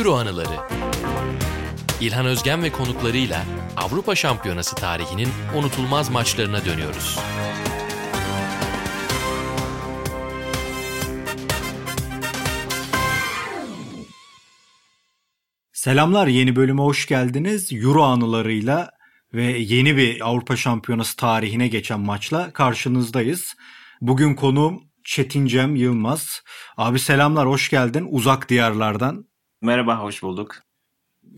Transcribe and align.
Euro 0.00 0.14
anıları. 0.14 0.56
İlhan 2.00 2.26
Özgen 2.26 2.62
ve 2.62 2.72
konuklarıyla 2.72 3.44
Avrupa 3.76 4.14
Şampiyonası 4.14 4.76
tarihinin 4.76 5.28
unutulmaz 5.56 6.10
maçlarına 6.10 6.64
dönüyoruz. 6.64 7.18
Selamlar 15.72 16.26
yeni 16.26 16.56
bölüme 16.56 16.82
hoş 16.82 17.06
geldiniz. 17.06 17.72
Euro 17.72 18.02
anılarıyla 18.02 18.90
ve 19.34 19.44
yeni 19.44 19.96
bir 19.96 20.28
Avrupa 20.28 20.56
Şampiyonası 20.56 21.16
tarihine 21.16 21.68
geçen 21.68 22.00
maçla 22.00 22.52
karşınızdayız. 22.52 23.54
Bugün 24.00 24.34
konuğum 24.34 24.82
Çetin 25.04 25.46
Cem 25.46 25.76
Yılmaz. 25.76 26.42
Abi 26.76 26.98
selamlar 26.98 27.48
hoş 27.48 27.70
geldin 27.70 28.06
uzak 28.10 28.48
diyarlardan. 28.48 29.29
Merhaba 29.62 29.98
hoş 29.98 30.22
bulduk. 30.22 30.56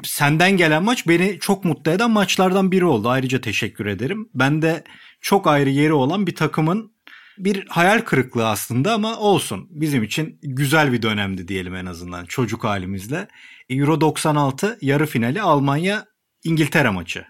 Senden 0.05 0.57
gelen 0.57 0.83
maç 0.83 1.09
beni 1.09 1.39
çok 1.41 1.65
mutlu 1.65 1.93
eden 1.93 2.11
maçlardan 2.11 2.73
biri 2.73 2.85
oldu. 2.85 3.09
Ayrıca 3.09 3.41
teşekkür 3.41 3.87
ederim. 3.87 4.29
Ben 4.35 4.63
de 4.63 4.85
çok 5.21 5.47
ayrı 5.47 5.71
yeri 5.71 5.93
olan 5.93 6.27
bir 6.27 6.35
takımın 6.35 6.93
bir 7.39 7.67
hayal 7.69 8.01
kırıklığı 8.01 8.49
aslında 8.49 8.95
ama 8.95 9.19
olsun. 9.19 9.67
Bizim 9.71 10.03
için 10.03 10.39
güzel 10.43 10.93
bir 10.93 11.03
dönemdi 11.03 11.49
diyelim 11.49 11.75
en 11.75 11.87
azından 11.87 12.25
çocuk 12.25 12.65
halimizle. 12.65 13.29
Euro 13.69 14.01
96 14.01 14.79
yarı 14.81 15.07
finali 15.07 15.43
Almanya 15.43 16.07
İngiltere 16.45 16.91
maçı. 16.91 17.27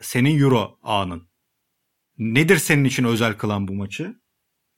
Senin 0.00 0.40
Euro 0.40 0.78
anın. 0.82 1.28
Nedir 2.18 2.56
senin 2.56 2.84
için 2.84 3.04
özel 3.04 3.32
kılan 3.34 3.68
bu 3.68 3.74
maçı? 3.74 4.16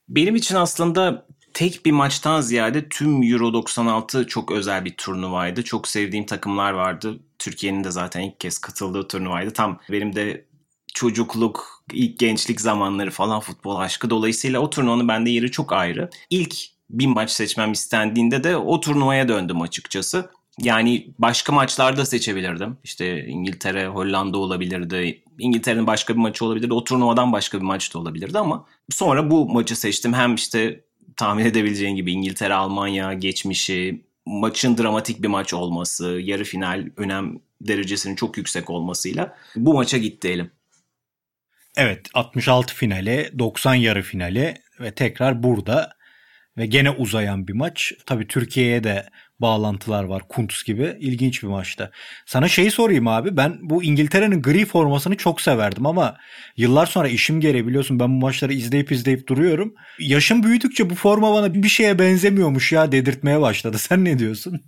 Benim 0.09 0.35
için 0.35 0.55
aslında 0.55 1.27
tek 1.59 1.85
bir 1.85 1.91
maçtan 1.91 2.41
ziyade 2.41 2.89
tüm 2.89 3.23
Euro 3.23 3.53
96 3.53 4.27
çok 4.27 4.51
özel 4.51 4.85
bir 4.85 4.93
turnuvaydı. 4.93 5.63
Çok 5.63 5.87
sevdiğim 5.87 6.25
takımlar 6.25 6.71
vardı. 6.71 7.19
Türkiye'nin 7.39 7.83
de 7.83 7.91
zaten 7.91 8.21
ilk 8.21 8.39
kez 8.39 8.57
katıldığı 8.57 9.07
turnuvaydı. 9.07 9.53
Tam 9.53 9.79
benim 9.91 10.15
de 10.15 10.45
çocukluk, 10.93 11.83
ilk 11.93 12.19
gençlik 12.19 12.61
zamanları 12.61 13.11
falan 13.11 13.39
futbol 13.39 13.75
aşkı. 13.75 14.09
Dolayısıyla 14.09 14.59
o 14.59 14.69
turnuvanın 14.69 15.07
bende 15.07 15.29
yeri 15.29 15.51
çok 15.51 15.73
ayrı. 15.73 16.09
İlk 16.29 16.55
bir 16.89 17.05
maç 17.05 17.31
seçmem 17.31 17.71
istendiğinde 17.71 18.43
de 18.43 18.57
o 18.57 18.79
turnuvaya 18.79 19.27
döndüm 19.27 19.61
açıkçası. 19.61 20.29
Yani 20.61 21.07
başka 21.19 21.53
maçlarda 21.53 22.05
seçebilirdim. 22.05 22.77
İşte 22.83 23.25
İngiltere, 23.25 23.87
Hollanda 23.87 24.37
olabilirdi. 24.37 25.23
İngiltere'nin 25.39 25.87
başka 25.87 26.13
bir 26.13 26.19
maçı 26.19 26.45
olabilirdi. 26.45 26.73
O 26.73 26.83
turnuvadan 26.83 27.31
başka 27.31 27.57
bir 27.57 27.65
maç 27.65 27.93
da 27.93 27.99
olabilirdi 27.99 28.39
ama 28.39 28.65
sonra 28.89 29.31
bu 29.31 29.49
maçı 29.49 29.79
seçtim. 29.79 30.13
Hem 30.13 30.35
işte 30.35 30.88
tahmin 31.19 31.45
edebileceğin 31.45 31.95
gibi 31.95 32.11
İngiltere, 32.11 32.53
Almanya 32.53 33.13
geçmişi, 33.13 34.05
maçın 34.25 34.77
dramatik 34.77 35.23
bir 35.23 35.27
maç 35.27 35.53
olması, 35.53 36.19
yarı 36.23 36.43
final 36.43 36.85
önem 36.97 37.39
derecesinin 37.61 38.15
çok 38.15 38.37
yüksek 38.37 38.69
olmasıyla 38.69 39.37
bu 39.55 39.73
maça 39.73 39.97
gitti 39.97 40.27
elim. 40.27 40.51
Evet 41.77 42.07
66 42.13 42.75
finale 42.75 43.39
90 43.39 43.75
yarı 43.75 44.01
finale 44.01 44.61
ve 44.79 44.91
tekrar 44.95 45.43
burada 45.43 45.91
ve 46.57 46.65
gene 46.65 46.89
uzayan 46.89 47.47
bir 47.47 47.53
maç. 47.53 47.93
Tabii 48.05 48.27
Türkiye'ye 48.27 48.83
de 48.83 49.09
bağlantılar 49.41 50.03
var. 50.03 50.21
Kuntz 50.29 50.63
gibi 50.63 50.97
ilginç 50.99 51.43
bir 51.43 51.47
maçta. 51.47 51.91
Sana 52.25 52.47
şeyi 52.47 52.71
sorayım 52.71 53.07
abi. 53.07 53.37
Ben 53.37 53.57
bu 53.61 53.83
İngiltere'nin 53.83 54.41
gri 54.41 54.65
formasını 54.65 55.17
çok 55.17 55.41
severdim 55.41 55.85
ama 55.85 56.17
yıllar 56.57 56.85
sonra 56.85 57.07
işim 57.07 57.41
gereği 57.41 57.67
biliyorsun 57.67 57.99
ben 57.99 58.07
bu 58.07 58.25
maçları 58.25 58.53
izleyip 58.53 58.91
izleyip 58.91 59.27
duruyorum. 59.27 59.73
Yaşım 59.99 60.43
büyüdükçe 60.43 60.89
bu 60.89 60.95
forma 60.95 61.33
bana 61.33 61.53
bir 61.53 61.69
şeye 61.69 61.99
benzemiyormuş 61.99 62.71
ya 62.71 62.91
dedirtmeye 62.91 63.41
başladı. 63.41 63.77
Sen 63.79 64.05
ne 64.05 64.19
diyorsun? 64.19 64.61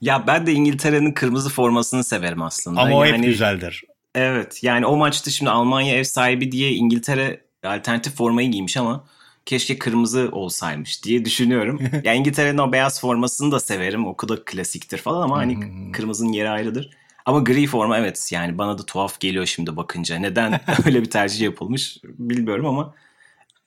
Ya 0.00 0.26
ben 0.26 0.46
de 0.46 0.52
İngiltere'nin 0.52 1.12
kırmızı 1.12 1.50
formasını 1.50 2.04
severim 2.04 2.42
aslında. 2.42 2.80
Ama 2.80 2.96
o 2.96 3.04
yani, 3.04 3.18
hep 3.18 3.24
güzeldir. 3.24 3.82
Evet 4.14 4.64
yani 4.64 4.86
o 4.86 4.96
maçta 4.96 5.30
şimdi 5.30 5.50
Almanya 5.50 5.96
ev 5.96 6.04
sahibi 6.04 6.52
diye 6.52 6.72
İngiltere 6.72 7.40
alternatif 7.64 8.14
formayı 8.14 8.50
giymiş 8.50 8.76
ama 8.76 9.04
keşke 9.46 9.78
kırmızı 9.78 10.28
olsaymış 10.32 11.04
diye 11.04 11.24
düşünüyorum. 11.24 11.80
ya 12.04 12.14
İngiltere'nin 12.14 12.58
o 12.58 12.72
beyaz 12.72 13.00
formasını 13.00 13.52
da 13.52 13.60
severim. 13.60 14.06
O 14.06 14.16
kadar 14.16 14.44
klasiktir 14.44 14.98
falan 14.98 15.22
ama 15.22 15.36
hani 15.36 15.58
kırmızının 15.92 16.32
yeri 16.32 16.50
ayrıdır. 16.50 16.90
Ama 17.26 17.38
gri 17.38 17.66
forma 17.66 17.98
evet 17.98 18.28
yani 18.32 18.58
bana 18.58 18.78
da 18.78 18.86
tuhaf 18.86 19.20
geliyor 19.20 19.46
şimdi 19.46 19.76
bakınca. 19.76 20.18
Neden 20.18 20.60
öyle 20.86 21.02
bir 21.02 21.10
tercih 21.10 21.40
yapılmış 21.40 21.98
bilmiyorum 22.04 22.66
ama 22.66 22.94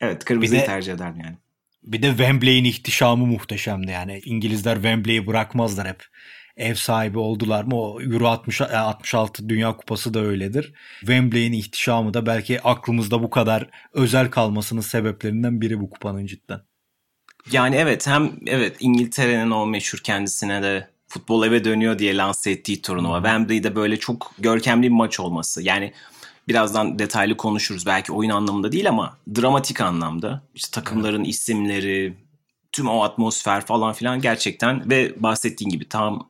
evet 0.02 0.26
kırmızıyı 0.26 0.62
de, 0.62 0.66
tercih 0.66 0.94
ederim 0.94 1.16
yani. 1.24 1.36
Bir 1.84 2.02
de 2.02 2.08
Wembley'in 2.08 2.66
ihtişamı 2.66 3.26
muhteşemdi 3.26 3.92
yani. 3.92 4.22
İngilizler 4.26 4.76
Wembley'i 4.76 5.28
bırakmazlar 5.28 5.88
hep 5.88 6.04
ev 6.60 6.76
sahibi 6.76 7.20
oldular 7.20 7.64
mı? 7.64 7.76
O 7.76 8.02
Euro 8.02 8.28
60, 8.28 8.62
66 8.62 9.46
e, 9.46 9.50
Dünya 9.50 9.78
Kupası 9.78 10.14
da 10.14 10.20
öyledir. 10.20 10.74
Wembley'in 11.00 11.54
ihtişamı 11.54 12.14
da 12.14 12.26
belki 12.26 12.62
aklımızda 12.62 13.24
bu 13.24 13.30
kadar 13.30 13.70
özel 13.94 14.32
kalmasının 14.32 14.82
sebeplerinden 14.82 15.62
biri 15.62 15.80
bu 15.80 15.90
kupanın 15.90 16.26
cidden. 16.26 16.62
Yani 17.52 17.76
evet 17.76 18.08
hem 18.08 18.32
evet 18.48 18.78
İngiltere'nin 18.80 19.52
o 19.52 19.66
meşhur 19.68 20.00
kendisine 20.00 20.64
de 20.64 20.88
futbol 21.08 21.48
eve 21.48 21.64
dönüyor 21.64 22.00
diye 22.00 22.18
lanse 22.18 22.52
ettiği 22.52 22.82
turnuva. 22.82 23.18
Wembley'de 23.18 23.76
böyle 23.76 23.98
çok 23.98 24.32
görkemli 24.40 24.84
bir 24.84 24.90
maç 24.90 25.20
olması. 25.20 25.62
Yani 25.62 25.94
birazdan 26.48 27.00
detaylı 27.00 27.38
konuşuruz 27.38 27.86
belki 27.86 28.14
oyun 28.14 28.30
anlamında 28.30 28.72
değil 28.72 28.90
ama 28.90 29.18
dramatik 29.36 29.82
anlamda. 29.82 30.42
İşte 30.56 30.72
takımların 30.72 31.24
isimleri, 31.24 32.14
tüm 32.72 32.90
o 32.90 33.04
atmosfer 33.04 33.66
falan 33.66 33.94
filan 33.94 34.22
gerçekten 34.22 34.90
ve 34.90 35.24
bahsettiğin 35.24 35.72
gibi 35.72 35.90
tam 35.90 36.30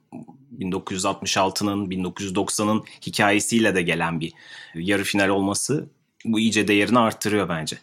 1966'nın 0.59 1.89
1990'ın 1.89 2.83
hikayesiyle 3.07 3.75
de 3.75 3.81
gelen 3.81 4.19
bir 4.19 4.33
yarı 4.75 5.03
final 5.03 5.29
olması 5.29 5.89
bu 6.25 6.39
iyice 6.39 6.67
değerini 6.67 6.99
arttırıyor 6.99 7.49
bence. 7.49 7.77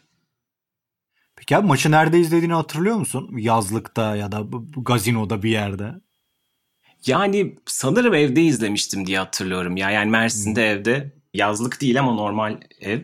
Peki 1.36 1.56
abi 1.56 1.66
maçı 1.66 1.90
nerede 1.90 2.20
izlediğini 2.20 2.52
hatırlıyor 2.52 2.96
musun? 2.96 3.30
Yazlıkta 3.38 4.16
ya 4.16 4.32
da 4.32 4.46
gazinoda 4.76 5.42
bir 5.42 5.50
yerde. 5.50 5.94
Yani 7.06 7.56
sanırım 7.66 8.14
evde 8.14 8.42
izlemiştim 8.42 9.06
diye 9.06 9.18
hatırlıyorum 9.18 9.76
ya. 9.76 9.90
Yani 9.90 10.10
Mersin'de 10.10 10.60
hmm. 10.60 10.78
evde 10.78 11.12
yazlık 11.34 11.80
değil 11.80 12.00
ama 12.00 12.14
normal 12.14 12.60
ev. 12.80 13.00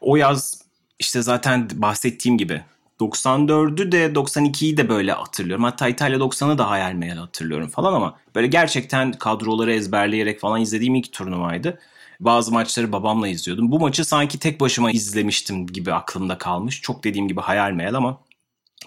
O 0.00 0.16
yaz 0.16 0.62
işte 0.98 1.22
zaten 1.22 1.68
bahsettiğim 1.74 2.38
gibi 2.38 2.62
94'ü 3.00 3.92
de 3.92 4.06
92'yi 4.06 4.76
de 4.76 4.88
böyle 4.88 5.12
hatırlıyorum. 5.12 5.64
Hatta 5.64 5.88
İtalya 5.88 6.18
90'ı 6.18 6.58
da 6.58 6.70
hayal 6.70 6.92
meyal 6.92 7.16
hatırlıyorum 7.16 7.68
falan 7.68 7.92
ama 7.92 8.18
böyle 8.34 8.46
gerçekten 8.46 9.12
kadroları 9.12 9.72
ezberleyerek 9.72 10.40
falan 10.40 10.60
izlediğim 10.60 10.94
ilk 10.94 11.12
turnuvaydı. 11.12 11.78
Bazı 12.20 12.52
maçları 12.52 12.92
babamla 12.92 13.28
izliyordum. 13.28 13.70
Bu 13.70 13.80
maçı 13.80 14.04
sanki 14.04 14.38
tek 14.38 14.60
başıma 14.60 14.90
izlemiştim 14.90 15.66
gibi 15.66 15.92
aklımda 15.92 16.38
kalmış. 16.38 16.80
Çok 16.80 17.04
dediğim 17.04 17.28
gibi 17.28 17.40
hayal 17.40 17.70
meyal 17.70 17.94
ama 17.94 18.20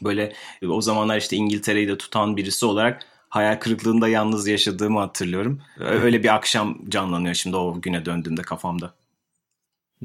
böyle 0.01 0.33
o 0.69 0.81
zamanlar 0.81 1.17
işte 1.17 1.35
İngiltere'yi 1.35 1.87
de 1.87 1.97
tutan 1.97 2.37
birisi 2.37 2.65
olarak 2.65 3.05
hayal 3.29 3.55
kırıklığında 3.55 4.07
yalnız 4.07 4.47
yaşadığımı 4.47 4.99
hatırlıyorum. 4.99 5.61
Öyle 5.79 6.23
bir 6.23 6.35
akşam 6.35 6.89
canlanıyor 6.89 7.35
şimdi 7.35 7.55
o 7.55 7.81
güne 7.81 8.05
döndüğümde 8.05 8.41
kafamda. 8.41 8.93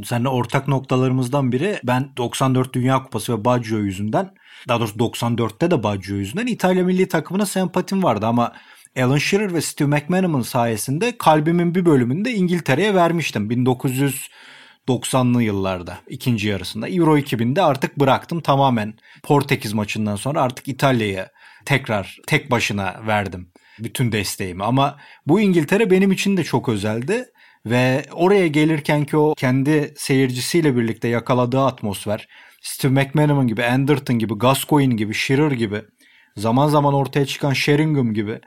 Seninle 0.04 0.28
ortak 0.28 0.68
noktalarımızdan 0.68 1.52
biri 1.52 1.80
ben 1.84 2.10
94 2.16 2.74
Dünya 2.74 3.02
Kupası 3.02 3.38
ve 3.38 3.44
Baggio 3.44 3.78
yüzünden 3.78 4.34
daha 4.68 4.80
doğrusu 4.80 4.96
94'te 4.96 5.70
de 5.70 5.82
Baggio 5.82 6.14
yüzünden 6.16 6.46
İtalya 6.46 6.84
milli 6.84 7.08
takımına 7.08 7.46
sempatim 7.46 8.02
vardı 8.02 8.26
ama 8.26 8.52
Alan 8.96 9.18
Shearer 9.18 9.54
ve 9.54 9.60
Steve 9.60 9.88
McManaman 9.88 10.42
sayesinde 10.42 11.18
kalbimin 11.18 11.74
bir 11.74 11.86
bölümünü 11.86 12.24
de 12.24 12.32
İngiltere'ye 12.32 12.94
vermiştim. 12.94 13.50
1990'lı 14.88 15.42
yıllarda 15.42 15.98
ikinci 16.08 16.48
yarısında. 16.48 16.88
Euro 16.88 17.18
2000'de 17.18 17.62
artık 17.62 18.00
bıraktım 18.00 18.40
tamamen 18.40 18.94
Portekiz 19.22 19.72
maçından 19.72 20.16
sonra 20.16 20.42
artık 20.42 20.68
İtalya'ya 20.68 21.30
tekrar 21.64 22.18
tek 22.26 22.50
başına 22.50 22.94
verdim 23.06 23.48
bütün 23.78 24.12
desteğimi. 24.12 24.64
Ama 24.64 24.98
bu 25.26 25.40
İngiltere 25.40 25.90
benim 25.90 26.12
için 26.12 26.36
de 26.36 26.44
çok 26.44 26.68
özeldi. 26.68 27.24
Ve 27.66 28.04
oraya 28.12 28.46
gelirken 28.46 29.04
ki 29.04 29.16
o 29.16 29.34
kendi 29.34 29.94
seyircisiyle 29.96 30.76
birlikte 30.76 31.08
yakaladığı 31.08 31.60
atmosfer, 31.60 32.28
Steve 32.62 32.92
McManaman 32.92 33.46
gibi, 33.46 33.64
Anderton 33.64 34.18
gibi, 34.18 34.34
Gascoigne 34.34 34.94
gibi, 34.94 35.14
Shearer 35.14 35.50
gibi, 35.50 35.82
zaman 36.36 36.68
zaman 36.68 36.94
ortaya 36.94 37.26
çıkan 37.26 37.52
Sheringham 37.52 38.14
gibi 38.14 38.40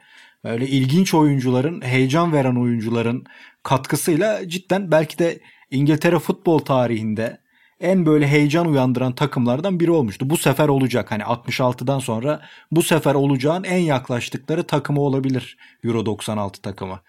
böyle 0.43 0.67
ilginç 0.67 1.13
oyuncuların, 1.13 1.81
heyecan 1.81 2.33
veren 2.33 2.55
oyuncuların 2.55 3.23
katkısıyla 3.63 4.49
cidden 4.49 4.91
belki 4.91 5.19
de 5.19 5.39
İngiltere 5.71 6.19
futbol 6.19 6.59
tarihinde 6.59 7.37
en 7.79 8.05
böyle 8.05 8.27
heyecan 8.27 8.67
uyandıran 8.67 9.15
takımlardan 9.15 9.79
biri 9.79 9.91
olmuştu. 9.91 10.29
Bu 10.29 10.37
sefer 10.37 10.67
olacak 10.67 11.11
hani 11.11 11.23
66'dan 11.23 11.99
sonra 11.99 12.41
bu 12.71 12.83
sefer 12.83 13.15
olacağın 13.15 13.63
en 13.63 13.77
yaklaştıkları 13.77 14.67
takımı 14.67 15.01
olabilir 15.01 15.57
Euro 15.83 16.05
96 16.05 16.61
takımı. 16.61 16.99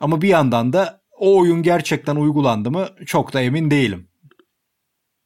Ama 0.00 0.22
bir 0.22 0.28
yandan 0.28 0.72
da 0.72 1.00
o 1.18 1.38
oyun 1.38 1.62
gerçekten 1.62 2.16
uygulandı 2.16 2.70
mı 2.70 2.88
çok 3.06 3.32
da 3.32 3.40
emin 3.40 3.70
değilim. 3.70 4.08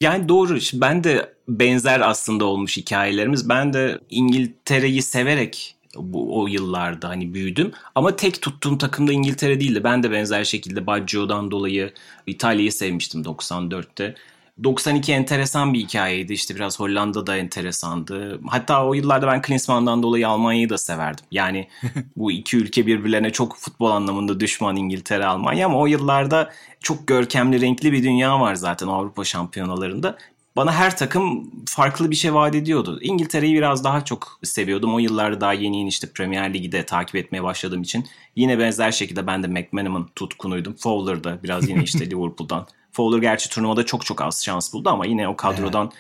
Yani 0.01 0.29
doğru. 0.29 0.59
Ben 0.75 1.05
de 1.05 1.35
benzer 1.49 2.01
aslında 2.01 2.45
olmuş 2.45 2.77
hikayelerimiz. 2.77 3.49
Ben 3.49 3.73
de 3.73 3.99
İngiltere'yi 4.11 5.03
severek 5.03 5.77
bu 5.97 6.41
o 6.41 6.47
yıllarda 6.47 7.09
hani 7.09 7.35
büyüdüm. 7.35 7.73
Ama 7.95 8.17
tek 8.17 8.43
tuttuğum 8.43 8.79
takım 8.79 9.09
da 9.09 9.13
İngiltere 9.13 9.61
değildi. 9.61 9.85
Ben 9.85 10.03
de 10.03 10.11
benzer 10.11 10.45
şekilde 10.45 10.87
Baggio'dan 10.87 11.51
dolayı 11.51 11.93
İtalya'yı 12.27 12.73
sevmiştim 12.73 13.23
94'te. 13.23 14.15
92 14.65 15.13
enteresan 15.13 15.75
bir 15.75 15.79
hikayeydi. 15.79 16.33
İşte 16.33 16.55
biraz 16.55 16.81
Hollanda 16.81 17.27
da 17.27 17.37
enteresandı. 17.37 18.41
Hatta 18.47 18.87
o 18.87 18.95
yıllarda 18.95 19.27
ben 19.27 19.43
Klinsmann'dan 19.43 20.03
dolayı 20.03 20.29
Almanya'yı 20.29 20.69
da 20.69 20.79
severdim. 20.79 21.25
Yani 21.31 21.69
bu 22.17 22.33
iki 22.33 22.57
ülke 22.57 22.87
birbirlerine 22.87 23.31
çok 23.31 23.57
futbol 23.57 23.91
anlamında 23.91 24.41
düşman 24.41 24.77
İngiltere, 24.77 25.27
Almanya 25.27 25.67
ama 25.67 25.79
o 25.79 25.87
yıllarda 25.87 26.53
çok 26.81 27.07
görkemli, 27.07 27.61
renkli 27.61 27.93
bir 27.93 28.03
dünya 28.03 28.41
var 28.41 28.55
zaten 28.55 28.87
Avrupa 28.87 29.25
şampiyonalarında. 29.25 30.19
Bana 30.57 30.73
her 30.73 30.97
takım 30.97 31.51
farklı 31.67 32.11
bir 32.11 32.17
şey 32.17 32.35
vaat 32.35 32.55
ediyordu. 32.55 32.99
İngiltere'yi 33.03 33.55
biraz 33.55 33.85
daha 33.85 34.05
çok 34.05 34.39
seviyordum. 34.43 34.95
O 34.95 34.99
yıllarda 34.99 35.41
daha 35.41 35.53
yeni 35.53 35.79
yeni 35.79 35.89
işte 35.89 36.13
Premier 36.15 36.55
Ligi 36.55 36.73
de 36.73 36.87
takip 36.87 37.17
etmeye 37.17 37.43
başladığım 37.43 37.83
için. 37.83 38.07
Yine 38.37 38.59
benzer 38.59 38.93
şekilde 38.93 39.27
ben 39.27 39.43
de 39.43 39.47
McManaman 39.47 40.09
tutkunuydum. 40.17 40.77
Fowler'da 40.77 41.43
biraz 41.43 41.69
yine 41.69 41.83
işte 41.83 42.07
Liverpool'dan 42.11 42.67
Fowler 42.93 43.19
gerçi 43.19 43.51
turnuvada 43.51 43.87
çok 43.87 44.07
çok 44.07 44.23
az 44.23 44.45
şans 44.45 44.73
buldu 44.73 44.91
ama 44.91 45.07
yine 45.07 45.29
o 45.29 45.37
kadrodan 45.37 45.93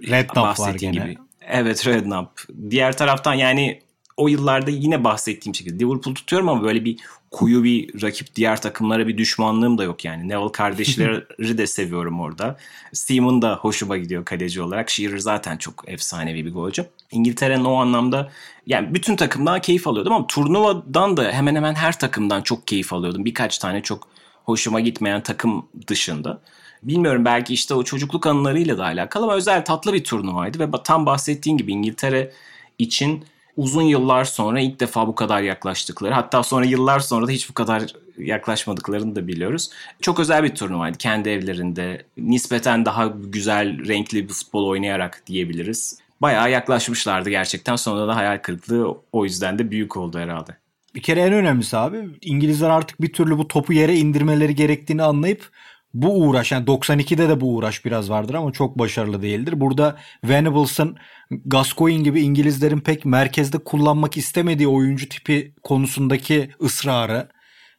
evet. 0.00 0.10
Redknapp 0.10 0.60
var 0.60 0.74
gene. 0.74 0.92
gibi. 0.92 1.18
Evet 1.40 1.86
Redknapp. 1.86 2.40
Diğer 2.70 2.96
taraftan 2.96 3.34
yani 3.34 3.80
o 4.16 4.28
yıllarda 4.28 4.70
yine 4.70 5.04
bahsettiğim 5.04 5.54
şekilde 5.54 5.84
Liverpool 5.84 6.14
tutuyorum 6.14 6.48
ama 6.48 6.62
böyle 6.62 6.84
bir 6.84 6.96
koyu 7.30 7.64
bir 7.64 8.02
rakip 8.02 8.34
diğer 8.34 8.62
takımlara 8.62 9.06
bir 9.06 9.18
düşmanlığım 9.18 9.78
da 9.78 9.84
yok 9.84 10.04
yani. 10.04 10.28
Neville 10.28 10.52
kardeşleri 10.52 11.58
de 11.58 11.66
seviyorum 11.66 12.20
orada. 12.20 12.56
Seaman 12.92 13.42
da 13.42 13.56
hoşuma 13.56 13.96
gidiyor 13.96 14.24
kaleci 14.24 14.62
olarak. 14.62 14.90
Shearer 14.90 15.18
zaten 15.18 15.56
çok 15.56 15.84
efsanevi 15.86 16.46
bir 16.46 16.52
golcü. 16.52 16.86
İngiltere'nin 17.10 17.64
o 17.64 17.74
anlamda 17.74 18.30
yani 18.66 18.94
bütün 18.94 19.16
takımdan 19.16 19.60
keyif 19.60 19.86
alıyordum 19.86 20.12
ama 20.12 20.26
turnuvadan 20.26 21.16
da 21.16 21.32
hemen 21.32 21.56
hemen 21.56 21.74
her 21.74 21.98
takımdan 21.98 22.42
çok 22.42 22.66
keyif 22.66 22.92
alıyordum. 22.92 23.24
Birkaç 23.24 23.58
tane 23.58 23.82
çok 23.82 24.08
hoşuma 24.44 24.80
gitmeyen 24.80 25.22
takım 25.22 25.66
dışında. 25.86 26.40
Bilmiyorum 26.82 27.24
belki 27.24 27.54
işte 27.54 27.74
o 27.74 27.84
çocukluk 27.84 28.26
anılarıyla 28.26 28.78
da 28.78 28.84
alakalı 28.84 29.24
ama 29.24 29.34
özel 29.34 29.64
tatlı 29.64 29.92
bir 29.92 30.04
turnuvaydı 30.04 30.58
ve 30.58 30.66
tam 30.84 31.06
bahsettiğin 31.06 31.56
gibi 31.56 31.72
İngiltere 31.72 32.32
için 32.78 33.24
uzun 33.56 33.82
yıllar 33.82 34.24
sonra 34.24 34.60
ilk 34.60 34.80
defa 34.80 35.06
bu 35.06 35.14
kadar 35.14 35.42
yaklaştıkları 35.42 36.14
hatta 36.14 36.42
sonra 36.42 36.64
yıllar 36.64 37.00
sonra 37.00 37.26
da 37.26 37.30
hiç 37.30 37.50
bu 37.50 37.54
kadar 37.54 37.82
yaklaşmadıklarını 38.18 39.16
da 39.16 39.26
biliyoruz. 39.28 39.70
Çok 40.00 40.20
özel 40.20 40.44
bir 40.44 40.54
turnuvaydı 40.54 40.98
kendi 40.98 41.28
evlerinde. 41.28 42.02
Nispeten 42.16 42.84
daha 42.84 43.06
güzel, 43.06 43.88
renkli 43.88 44.28
bir 44.28 44.34
futbol 44.34 44.66
oynayarak 44.66 45.22
diyebiliriz. 45.26 45.98
Bayağı 46.20 46.50
yaklaşmışlardı 46.50 47.30
gerçekten. 47.30 47.76
Sonra 47.76 48.08
da 48.08 48.16
hayal 48.16 48.38
kırıklığı 48.38 48.98
o 49.12 49.24
yüzden 49.24 49.58
de 49.58 49.70
büyük 49.70 49.96
oldu 49.96 50.18
herhalde. 50.18 50.56
Bir 50.94 51.02
kere 51.02 51.20
en 51.20 51.32
önemlisi 51.32 51.76
abi 51.76 52.08
İngilizler 52.22 52.70
artık 52.70 53.00
bir 53.00 53.12
türlü 53.12 53.38
bu 53.38 53.48
topu 53.48 53.72
yere 53.72 53.96
indirmeleri 53.96 54.54
gerektiğini 54.54 55.02
anlayıp 55.02 55.50
bu 55.94 56.20
uğraş 56.20 56.52
yani 56.52 56.64
92'de 56.64 57.28
de 57.28 57.40
bu 57.40 57.54
uğraş 57.54 57.84
biraz 57.84 58.10
vardır 58.10 58.34
ama 58.34 58.52
çok 58.52 58.78
başarılı 58.78 59.22
değildir. 59.22 59.60
Burada 59.60 59.96
Venables'ın 60.24 60.96
Gascoigne 61.30 62.02
gibi 62.02 62.20
İngilizlerin 62.20 62.80
pek 62.80 63.04
merkezde 63.04 63.58
kullanmak 63.58 64.16
istemediği 64.16 64.68
oyuncu 64.68 65.08
tipi 65.08 65.54
konusundaki 65.62 66.50
ısrarı 66.62 67.28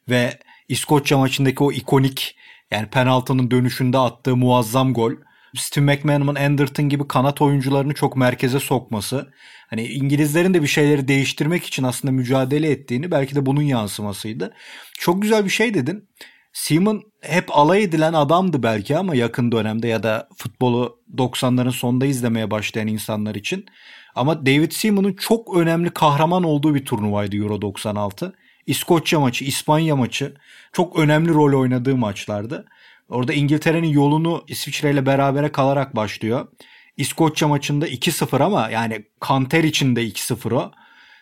ve 0.08 0.38
İskoçya 0.68 1.18
maçındaki 1.18 1.64
o 1.64 1.72
ikonik 1.72 2.36
yani 2.70 2.86
penaltının 2.86 3.50
dönüşünde 3.50 3.98
attığı 3.98 4.36
muazzam 4.36 4.94
gol. 4.94 5.12
Steve 5.56 5.84
McManaman, 5.84 6.34
Anderton 6.34 6.88
gibi 6.88 7.08
kanat 7.08 7.42
oyuncularını 7.42 7.94
çok 7.94 8.16
merkeze 8.16 8.60
sokması 8.60 9.32
hani 9.66 9.86
İngilizlerin 9.86 10.54
de 10.54 10.62
bir 10.62 10.66
şeyleri 10.66 11.08
değiştirmek 11.08 11.64
için 11.64 11.82
aslında 11.82 12.12
mücadele 12.12 12.70
ettiğini 12.70 13.10
belki 13.10 13.34
de 13.34 13.46
bunun 13.46 13.62
yansımasıydı. 13.62 14.54
Çok 14.98 15.22
güzel 15.22 15.44
bir 15.44 15.50
şey 15.50 15.74
dedin. 15.74 16.08
Seaman 16.52 17.02
hep 17.20 17.58
alay 17.58 17.82
edilen 17.82 18.12
adamdı 18.12 18.62
belki 18.62 18.96
ama 18.96 19.14
yakın 19.14 19.52
dönemde 19.52 19.88
ya 19.88 20.02
da 20.02 20.28
futbolu 20.36 21.00
90'ların 21.16 21.72
sonunda 21.72 22.06
izlemeye 22.06 22.50
başlayan 22.50 22.86
insanlar 22.86 23.34
için. 23.34 23.66
Ama 24.14 24.46
David 24.46 24.72
Seaman'ın 24.72 25.12
çok 25.12 25.56
önemli 25.56 25.90
kahraman 25.90 26.42
olduğu 26.42 26.74
bir 26.74 26.84
turnuvaydı 26.84 27.36
Euro 27.36 27.62
96. 27.62 28.34
İskoçya 28.66 29.20
maçı, 29.20 29.44
İspanya 29.44 29.96
maçı 29.96 30.34
çok 30.72 30.98
önemli 30.98 31.34
rol 31.34 31.60
oynadığı 31.60 31.96
maçlardı. 31.96 32.66
Orada 33.08 33.32
İngiltere'nin 33.32 33.88
yolunu 33.88 34.44
İsviçre 34.48 34.90
ile 34.90 35.06
berabere 35.06 35.52
kalarak 35.52 35.96
başlıyor. 35.96 36.48
İskoçya 36.96 37.48
maçında 37.48 37.88
2-0 37.88 38.44
ama 38.44 38.70
yani 38.70 39.04
Kanter 39.20 39.64
için 39.64 39.96
de 39.96 40.04
2-0 40.04 40.54
o. 40.54 40.70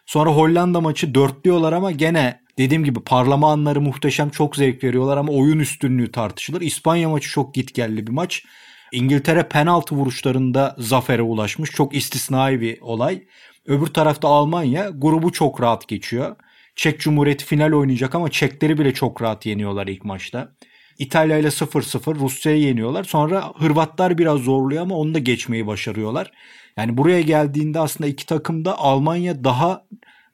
Sonra 0.06 0.30
Hollanda 0.30 0.80
maçı 0.80 1.14
dörtlüyorlar 1.14 1.72
ama 1.72 1.90
gene 1.90 2.40
dediğim 2.58 2.84
gibi 2.84 3.00
parlama 3.00 3.52
anları 3.52 3.80
muhteşem 3.80 4.30
çok 4.30 4.56
zevk 4.56 4.84
veriyorlar 4.84 5.16
ama 5.16 5.32
oyun 5.32 5.58
üstünlüğü 5.58 6.12
tartışılır. 6.12 6.60
İspanya 6.60 7.08
maçı 7.08 7.28
çok 7.28 7.54
gitgelli 7.54 8.06
bir 8.06 8.12
maç. 8.12 8.44
İngiltere 8.92 9.48
penaltı 9.48 9.94
vuruşlarında 9.94 10.76
zafere 10.78 11.22
ulaşmış. 11.22 11.70
Çok 11.70 11.94
istisnai 11.94 12.60
bir 12.60 12.80
olay. 12.80 13.22
Öbür 13.66 13.86
tarafta 13.86 14.28
Almanya 14.28 14.90
grubu 14.94 15.32
çok 15.32 15.60
rahat 15.60 15.88
geçiyor. 15.88 16.36
Çek 16.76 17.00
Cumhuriyeti 17.00 17.44
final 17.44 17.72
oynayacak 17.72 18.14
ama 18.14 18.30
Çekleri 18.30 18.78
bile 18.78 18.94
çok 18.94 19.22
rahat 19.22 19.46
yeniyorlar 19.46 19.86
ilk 19.86 20.04
maçta. 20.04 20.52
İtalya 20.98 21.38
ile 21.38 21.50
0-0 21.50 22.14
Rusya'yı 22.14 22.62
yeniyorlar. 22.62 23.04
Sonra 23.04 23.52
Hırvatlar 23.58 24.18
biraz 24.18 24.40
zorluyor 24.40 24.82
ama 24.82 24.96
onu 24.96 25.14
da 25.14 25.18
geçmeyi 25.18 25.66
başarıyorlar. 25.66 26.32
Yani 26.76 26.96
buraya 26.96 27.20
geldiğinde 27.20 27.80
aslında 27.80 28.10
iki 28.10 28.26
takım 28.26 28.64
da 28.64 28.78
Almanya 28.78 29.44
daha 29.44 29.84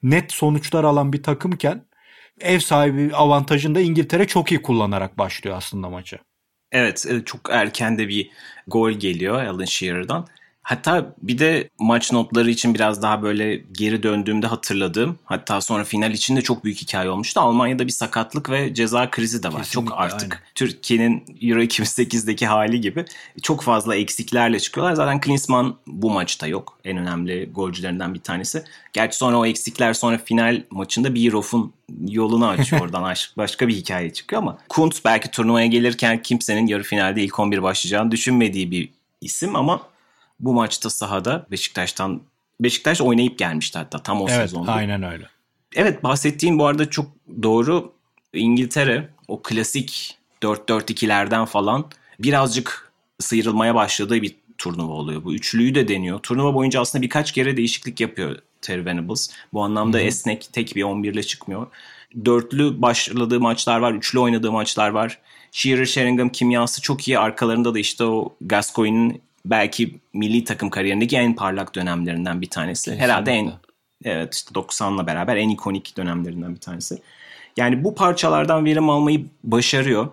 net 0.03 0.31
sonuçlar 0.31 0.83
alan 0.83 1.13
bir 1.13 1.23
takımken 1.23 1.85
ev 2.39 2.59
sahibi 2.59 3.15
avantajını 3.15 3.75
da 3.75 3.81
İngiltere 3.81 4.27
çok 4.27 4.51
iyi 4.51 4.61
kullanarak 4.61 5.17
başlıyor 5.17 5.57
aslında 5.57 5.89
maçı. 5.89 6.17
Evet 6.71 7.07
çok 7.25 7.41
erken 7.51 7.97
de 7.97 8.07
bir 8.07 8.29
gol 8.67 8.91
geliyor 8.91 9.43
Alan 9.43 9.65
Shearer'dan. 9.65 10.27
Hatta 10.63 11.15
bir 11.21 11.37
de 11.37 11.69
maç 11.79 12.11
notları 12.11 12.49
için 12.49 12.73
biraz 12.73 13.01
daha 13.01 13.21
böyle 13.21 13.55
geri 13.71 14.03
döndüğümde 14.03 14.47
hatırladığım 14.47 15.19
hatta 15.25 15.61
sonra 15.61 15.83
final 15.83 16.11
için 16.11 16.35
de 16.35 16.41
çok 16.41 16.63
büyük 16.63 16.77
hikaye 16.77 17.09
olmuştu. 17.09 17.39
Almanya'da 17.39 17.87
bir 17.87 17.91
sakatlık 17.91 18.49
ve 18.49 18.73
ceza 18.73 19.09
krizi 19.09 19.43
de 19.43 19.47
var. 19.47 19.63
Kesinlikle, 19.63 19.89
çok 19.89 19.99
artık. 19.99 20.43
Türkiye'nin 20.55 21.23
Euro 21.41 21.61
2008'deki 21.61 22.47
hali 22.47 22.81
gibi 22.81 23.05
çok 23.41 23.61
fazla 23.61 23.95
eksiklerle 23.95 24.59
çıkıyorlar. 24.59 24.95
Zaten 24.95 25.21
Klinsmann 25.21 25.75
bu 25.87 26.09
maçta 26.09 26.47
yok. 26.47 26.79
En 26.83 26.97
önemli 26.97 27.49
golcülerinden 27.53 28.13
bir 28.13 28.19
tanesi. 28.19 28.63
Gerçi 28.93 29.17
sonra 29.17 29.37
o 29.37 29.45
eksikler 29.45 29.93
sonra 29.93 30.17
final 30.17 30.63
maçında 30.69 31.15
bir 31.15 31.21
Bierhoff'un 31.21 31.73
yolunu 32.07 32.47
açıyor 32.47 32.81
oradan 32.85 33.13
başka 33.37 33.67
bir 33.67 33.73
hikaye 33.73 34.13
çıkıyor 34.13 34.41
ama 34.41 34.57
Kuntz 34.69 35.01
belki 35.05 35.31
turnuvaya 35.31 35.67
gelirken 35.67 36.21
kimsenin 36.21 36.67
yarı 36.67 36.83
finalde 36.83 37.23
ilk 37.23 37.39
11 37.39 37.63
başlayacağını 37.63 38.11
düşünmediği 38.11 38.71
bir 38.71 38.89
isim 39.21 39.55
ama 39.55 39.90
bu 40.41 40.53
maçta 40.53 40.89
sahada 40.89 41.47
Beşiktaş'tan 41.51 42.21
Beşiktaş 42.59 43.01
oynayıp 43.01 43.39
gelmişti 43.39 43.77
hatta 43.77 43.99
tam 43.99 44.21
o 44.21 44.27
evet, 44.29 44.41
sezonda. 44.41 44.71
aynen 44.71 45.03
öyle. 45.03 45.27
Evet 45.75 46.03
bahsettiğin 46.03 46.59
bu 46.59 46.65
arada 46.65 46.89
çok 46.89 47.05
doğru. 47.43 47.93
İngiltere 48.33 49.09
o 49.27 49.41
klasik 49.41 50.17
4-4-2'lerden 50.41 51.45
falan 51.45 51.85
birazcık 52.19 52.91
sıyrılmaya 53.19 53.75
başladığı 53.75 54.21
bir 54.21 54.35
turnuva 54.57 54.93
oluyor. 54.93 55.23
Bu 55.23 55.33
üçlüyü 55.33 55.75
de 55.75 55.87
deniyor. 55.87 56.19
Turnuva 56.19 56.53
boyunca 56.53 56.81
aslında 56.81 57.01
birkaç 57.01 57.31
kere 57.31 57.57
değişiklik 57.57 57.99
yapıyor 57.99 58.37
Terry 58.61 58.85
Venables. 58.85 59.29
Bu 59.53 59.63
anlamda 59.63 59.97
Hı-hı. 59.97 60.05
esnek 60.05 60.49
tek 60.53 60.75
bir 60.75 60.83
11 60.83 61.13
ile 61.13 61.23
çıkmıyor. 61.23 61.67
Dörtlü 62.25 62.81
başladığı 62.81 63.39
maçlar 63.39 63.79
var, 63.79 63.93
üçlü 63.93 64.19
oynadığı 64.19 64.51
maçlar 64.51 64.89
var. 64.89 65.19
Shearer 65.51 65.85
Sheringham 65.85 66.29
kimyası 66.29 66.81
çok 66.81 67.07
iyi. 67.07 67.19
Arkalarında 67.19 67.73
da 67.73 67.79
işte 67.79 68.03
o 68.03 68.35
Gascoigne'in 68.41 69.21
belki 69.45 69.99
milli 70.13 70.43
takım 70.43 70.69
kariyerindeki 70.69 71.17
en 71.17 71.35
parlak 71.35 71.75
dönemlerinden 71.75 72.41
bir 72.41 72.49
tanesi. 72.49 72.85
Kesinlikle. 72.85 73.03
Herhalde 73.03 73.31
en 73.31 73.51
evet 74.03 74.35
işte 74.35 74.53
90'la 74.53 75.07
beraber 75.07 75.35
en 75.35 75.49
ikonik 75.49 75.97
dönemlerinden 75.97 76.55
bir 76.55 76.59
tanesi. 76.59 77.01
Yani 77.57 77.83
bu 77.83 77.95
parçalardan 77.95 78.65
verim 78.65 78.89
almayı 78.89 79.25
başarıyor. 79.43 80.07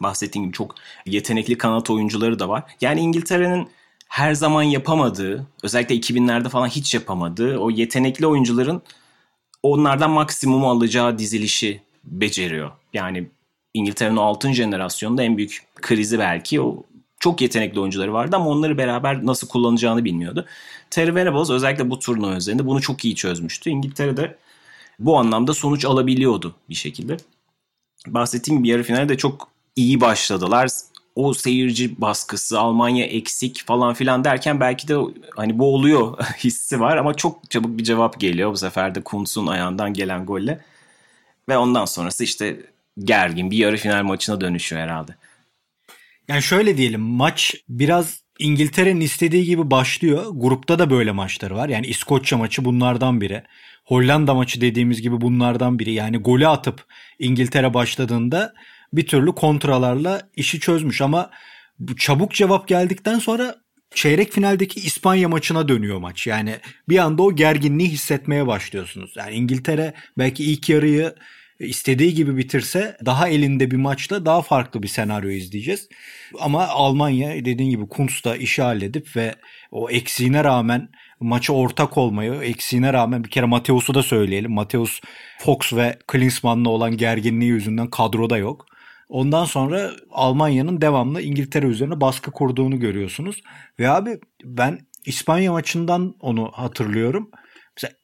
Bahsettiğim 0.00 0.44
gibi 0.46 0.56
çok 0.56 0.74
yetenekli 1.06 1.58
kanat 1.58 1.90
oyuncuları 1.90 2.38
da 2.38 2.48
var. 2.48 2.62
Yani 2.80 3.00
İngiltere'nin 3.00 3.68
her 4.08 4.34
zaman 4.34 4.62
yapamadığı, 4.62 5.46
özellikle 5.62 5.94
2000'lerde 5.94 6.48
falan 6.48 6.66
hiç 6.66 6.94
yapamadığı 6.94 7.58
o 7.58 7.70
yetenekli 7.70 8.26
oyuncuların 8.26 8.82
onlardan 9.62 10.10
maksimumu 10.10 10.70
alacağı 10.70 11.18
dizilişi 11.18 11.80
beceriyor. 12.04 12.70
Yani 12.92 13.28
İngiltere'nin 13.74 14.16
o 14.16 14.22
altın 14.22 14.52
jenerasyonunda 14.52 15.22
en 15.22 15.36
büyük 15.36 15.62
krizi 15.76 16.18
belki 16.18 16.60
o 16.60 16.82
çok 17.20 17.40
yetenekli 17.40 17.80
oyuncuları 17.80 18.12
vardı 18.12 18.36
ama 18.36 18.48
onları 18.50 18.78
beraber 18.78 19.26
nasıl 19.26 19.48
kullanacağını 19.48 20.04
bilmiyordu. 20.04 20.46
Terry 20.90 21.14
Venables 21.14 21.50
özellikle 21.50 21.90
bu 21.90 21.98
turnuva 21.98 22.36
üzerinde 22.36 22.66
bunu 22.66 22.80
çok 22.80 23.04
iyi 23.04 23.14
çözmüştü. 23.14 23.70
İngiltere'de 23.70 24.36
bu 24.98 25.18
anlamda 25.18 25.54
sonuç 25.54 25.84
alabiliyordu 25.84 26.54
bir 26.68 26.74
şekilde. 26.74 27.16
Bahsettiğim 28.06 28.58
gibi 28.62 28.68
yarı 28.68 28.82
finalde 28.82 29.16
çok 29.16 29.48
iyi 29.76 30.00
başladılar. 30.00 30.68
o 31.16 31.34
seyirci 31.34 32.00
baskısı, 32.00 32.60
Almanya 32.60 33.06
eksik 33.06 33.66
falan 33.66 33.94
filan 33.94 34.24
derken 34.24 34.60
belki 34.60 34.88
de 34.88 34.96
hani 35.36 35.58
bu 35.58 35.74
oluyor 35.74 36.18
hissi 36.44 36.80
var 36.80 36.96
ama 36.96 37.14
çok 37.14 37.50
çabuk 37.50 37.78
bir 37.78 37.84
cevap 37.84 38.20
geliyor 38.20 38.52
bu 38.52 38.56
sefer 38.56 38.94
de 38.94 39.02
Kuntz'un 39.02 39.46
ayağından 39.46 39.94
gelen 39.94 40.26
golle. 40.26 40.60
Ve 41.48 41.58
ondan 41.58 41.84
sonrası 41.84 42.24
işte 42.24 42.60
gergin 42.98 43.50
bir 43.50 43.56
yarı 43.56 43.76
final 43.76 44.02
maçına 44.02 44.40
dönüşüyor 44.40 44.82
herhalde. 44.82 45.16
Yani 46.30 46.42
şöyle 46.42 46.76
diyelim 46.76 47.00
maç 47.00 47.54
biraz 47.68 48.20
İngiltere'nin 48.38 49.00
istediği 49.00 49.44
gibi 49.44 49.70
başlıyor. 49.70 50.26
Grupta 50.34 50.78
da 50.78 50.90
böyle 50.90 51.12
maçları 51.12 51.56
var. 51.56 51.68
Yani 51.68 51.86
İskoçya 51.86 52.38
maçı 52.38 52.64
bunlardan 52.64 53.20
biri. 53.20 53.42
Hollanda 53.84 54.34
maçı 54.34 54.60
dediğimiz 54.60 55.02
gibi 55.02 55.20
bunlardan 55.20 55.78
biri. 55.78 55.92
Yani 55.92 56.18
golü 56.18 56.48
atıp 56.48 56.84
İngiltere 57.18 57.74
başladığında 57.74 58.54
bir 58.92 59.06
türlü 59.06 59.32
kontralarla 59.32 60.22
işi 60.36 60.60
çözmüş 60.60 61.02
ama 61.02 61.30
çabuk 61.98 62.34
cevap 62.34 62.68
geldikten 62.68 63.18
sonra 63.18 63.56
çeyrek 63.94 64.32
finaldeki 64.32 64.80
İspanya 64.80 65.28
maçına 65.28 65.68
dönüyor 65.68 65.98
maç. 65.98 66.26
Yani 66.26 66.56
bir 66.88 66.98
anda 66.98 67.22
o 67.22 67.34
gerginliği 67.34 67.88
hissetmeye 67.88 68.46
başlıyorsunuz. 68.46 69.12
Yani 69.16 69.34
İngiltere 69.34 69.94
belki 70.18 70.44
ilk 70.44 70.68
yarıyı 70.68 71.14
istediği 71.60 72.14
gibi 72.14 72.36
bitirse 72.36 72.96
daha 73.06 73.28
elinde 73.28 73.70
bir 73.70 73.76
maçla 73.76 74.26
daha 74.26 74.42
farklı 74.42 74.82
bir 74.82 74.88
senaryo 74.88 75.30
izleyeceğiz. 75.30 75.88
Ama 76.40 76.66
Almanya 76.66 77.44
dediğin 77.44 77.70
gibi 77.70 77.88
Kuntz'da 77.88 78.36
işi 78.36 78.62
halledip 78.62 79.16
ve 79.16 79.34
o 79.70 79.90
eksiğine 79.90 80.44
rağmen 80.44 80.88
maça 81.20 81.52
ortak 81.52 81.98
olmayı, 81.98 82.32
eksiğine 82.32 82.92
rağmen 82.92 83.24
bir 83.24 83.30
kere 83.30 83.46
Mateus'u 83.46 83.94
da 83.94 84.02
söyleyelim. 84.02 84.52
Mateus 84.52 85.00
Fox 85.38 85.72
ve 85.72 85.98
Klinsmann'la 86.06 86.68
olan 86.68 86.96
gerginliği 86.96 87.50
yüzünden 87.50 87.90
kadroda 87.90 88.36
yok. 88.36 88.66
Ondan 89.08 89.44
sonra 89.44 89.90
Almanya'nın 90.10 90.80
devamlı 90.80 91.22
İngiltere 91.22 91.66
üzerine 91.66 92.00
baskı 92.00 92.30
kurduğunu 92.30 92.80
görüyorsunuz. 92.80 93.42
Ve 93.78 93.90
abi 93.90 94.18
ben 94.44 94.78
İspanya 95.06 95.52
maçından 95.52 96.14
onu 96.20 96.50
hatırlıyorum. 96.52 97.30
Mesela 97.76 97.94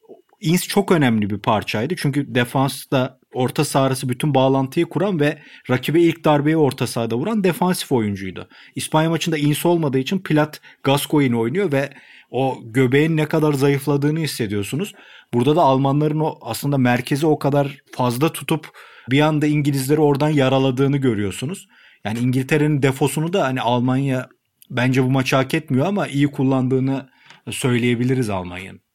Ins 0.41 0.69
çok 0.69 0.93
önemli 0.93 1.31
bir 1.31 1.39
parçaydı. 1.39 1.97
Çünkü 1.97 2.35
defansta 2.35 3.19
orta 3.37 3.65
sahası 3.65 4.09
bütün 4.09 4.35
bağlantıyı 4.35 4.87
kuran 4.87 5.21
ve 5.21 5.39
rakibe 5.71 6.01
ilk 6.01 6.25
darbeyi 6.25 6.57
orta 6.57 6.87
sahada 6.87 7.17
vuran 7.17 7.45
defansif 7.45 7.93
oyuncuydu. 7.93 8.49
İspanya 8.75 9.11
maçında 9.11 9.39
Ins 9.39 9.67
olmadığı 9.67 9.99
için 9.99 10.19
Plat 10.19 10.61
Gascoigne 10.83 11.37
oynuyor 11.37 11.73
ve 11.73 11.91
o 12.31 12.59
göbeğin 12.65 13.17
ne 13.17 13.27
kadar 13.27 13.53
zayıfladığını 13.53 14.19
hissediyorsunuz. 14.19 14.93
Burada 15.35 15.57
da 15.57 15.63
Almanların 15.63 16.21
o 16.21 16.39
aslında 16.43 16.79
merkezi 16.79 17.27
o 17.27 17.39
kadar 17.39 17.77
fazla 17.97 18.33
tutup 18.33 18.69
bir 19.11 19.21
anda 19.21 19.47
İngilizleri 19.47 20.01
oradan 20.01 20.31
yaraladığını 20.31 20.97
görüyorsunuz. 20.97 21.67
Yani 22.05 22.19
İngiltere'nin 22.19 22.83
defosunu 22.83 23.33
da 23.33 23.45
hani 23.45 23.61
Almanya 23.61 24.29
bence 24.71 25.05
bu 25.05 25.11
maçı 25.11 25.37
hak 25.37 25.55
etmiyor 25.55 25.87
ama 25.87 26.07
iyi 26.07 26.27
kullandığını 26.27 27.09
söyleyebiliriz 27.51 28.31
Almanya'nın. 28.31 28.86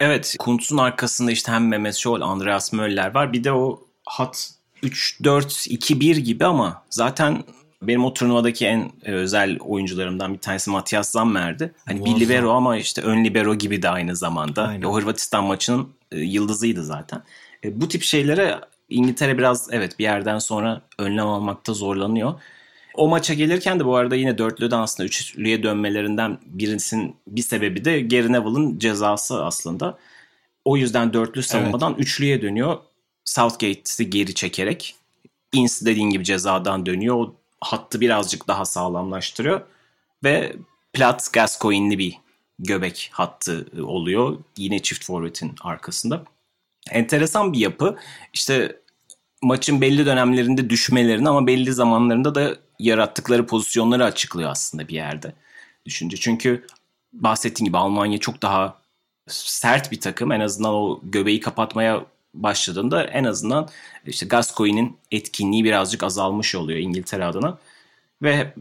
Evet, 0.00 0.36
Kuntz'un 0.38 0.78
arkasında 0.78 1.30
işte 1.30 1.52
hem 1.52 1.68
Mehmet 1.68 1.94
Scholl, 1.94 2.20
Andreas 2.20 2.72
Möller 2.72 3.14
var. 3.14 3.32
Bir 3.32 3.44
de 3.44 3.52
o 3.52 3.80
hat 4.06 4.50
3-4-2-1 4.82 6.18
gibi 6.20 6.44
ama 6.44 6.82
zaten 6.90 7.44
benim 7.82 8.04
o 8.04 8.14
turnuvadaki 8.14 8.66
en 8.66 8.92
e, 9.04 9.12
özel 9.12 9.58
oyuncularımdan 9.58 10.34
bir 10.34 10.38
tanesi 10.38 10.70
Matias 10.70 11.10
Zammer'di. 11.10 11.74
Hani 11.86 11.98
Muazzam. 11.98 12.20
bir 12.20 12.20
libero 12.20 12.50
ama 12.50 12.76
işte 12.76 13.02
ön 13.02 13.24
libero 13.24 13.54
gibi 13.54 13.82
de 13.82 13.88
aynı 13.88 14.16
zamanda. 14.16 14.66
Aynen. 14.68 14.82
O 14.82 14.96
Hırvatistan 14.96 15.44
maçının 15.44 15.88
e, 16.12 16.20
yıldızıydı 16.20 16.84
zaten. 16.84 17.22
E, 17.64 17.80
bu 17.80 17.88
tip 17.88 18.02
şeylere 18.02 18.60
İngiltere 18.88 19.38
biraz 19.38 19.68
evet 19.70 19.98
bir 19.98 20.04
yerden 20.04 20.38
sonra 20.38 20.82
önlem 20.98 21.26
almakta 21.26 21.72
zorlanıyor. 21.74 22.34
O 22.94 23.08
maça 23.08 23.34
gelirken 23.34 23.80
de 23.80 23.84
bu 23.84 23.96
arada 23.96 24.16
yine 24.16 24.38
dörtlüden 24.38 24.78
aslında 24.78 25.06
üçlüye 25.06 25.62
dönmelerinden 25.62 26.38
birisinin 26.46 27.16
bir 27.26 27.42
sebebi 27.42 27.84
de 27.84 28.00
Gary 28.00 28.32
Neville'ın 28.32 28.78
cezası 28.78 29.44
aslında. 29.44 29.98
O 30.64 30.76
yüzden 30.76 31.12
dörtlü 31.12 31.42
savunmadan 31.42 31.92
evet. 31.92 32.00
üçlüye 32.00 32.42
dönüyor. 32.42 32.78
Southgate'i 33.24 34.10
geri 34.10 34.34
çekerek. 34.34 34.94
Ince 35.52 35.74
dediğin 35.86 36.10
gibi 36.10 36.24
cezadan 36.24 36.86
dönüyor. 36.86 37.14
O 37.14 37.34
hattı 37.60 38.00
birazcık 38.00 38.48
daha 38.48 38.64
sağlamlaştırıyor. 38.64 39.60
Ve 40.24 40.56
Plat 40.92 41.32
Gascoigne'li 41.32 41.98
bir 41.98 42.18
göbek 42.58 43.10
hattı 43.12 43.66
oluyor. 43.82 44.38
Yine 44.56 44.82
çift 44.82 45.04
forvetin 45.04 45.52
arkasında. 45.62 46.24
Enteresan 46.90 47.52
bir 47.52 47.58
yapı. 47.58 47.96
İşte 48.34 48.80
maçın 49.42 49.80
belli 49.80 50.06
dönemlerinde 50.06 50.70
düşmelerini 50.70 51.28
ama 51.28 51.46
belli 51.46 51.72
zamanlarında 51.72 52.34
da 52.34 52.56
yarattıkları 52.78 53.46
pozisyonları 53.46 54.04
açıklıyor 54.04 54.50
aslında 54.50 54.88
bir 54.88 54.94
yerde 54.94 55.32
düşünce. 55.86 56.16
Çünkü 56.16 56.66
bahsettiğim 57.12 57.66
gibi 57.66 57.78
Almanya 57.78 58.18
çok 58.18 58.42
daha 58.42 58.78
sert 59.28 59.92
bir 59.92 60.00
takım. 60.00 60.32
En 60.32 60.40
azından 60.40 60.72
o 60.72 61.00
göbeği 61.02 61.40
kapatmaya 61.40 62.06
başladığında 62.34 63.04
en 63.04 63.24
azından 63.24 63.68
işte 64.06 64.26
Gascoigne'in 64.26 64.96
etkinliği 65.10 65.64
birazcık 65.64 66.02
azalmış 66.02 66.54
oluyor 66.54 66.78
İngiltere 66.78 67.24
adına. 67.24 67.58
Ve 68.22 68.54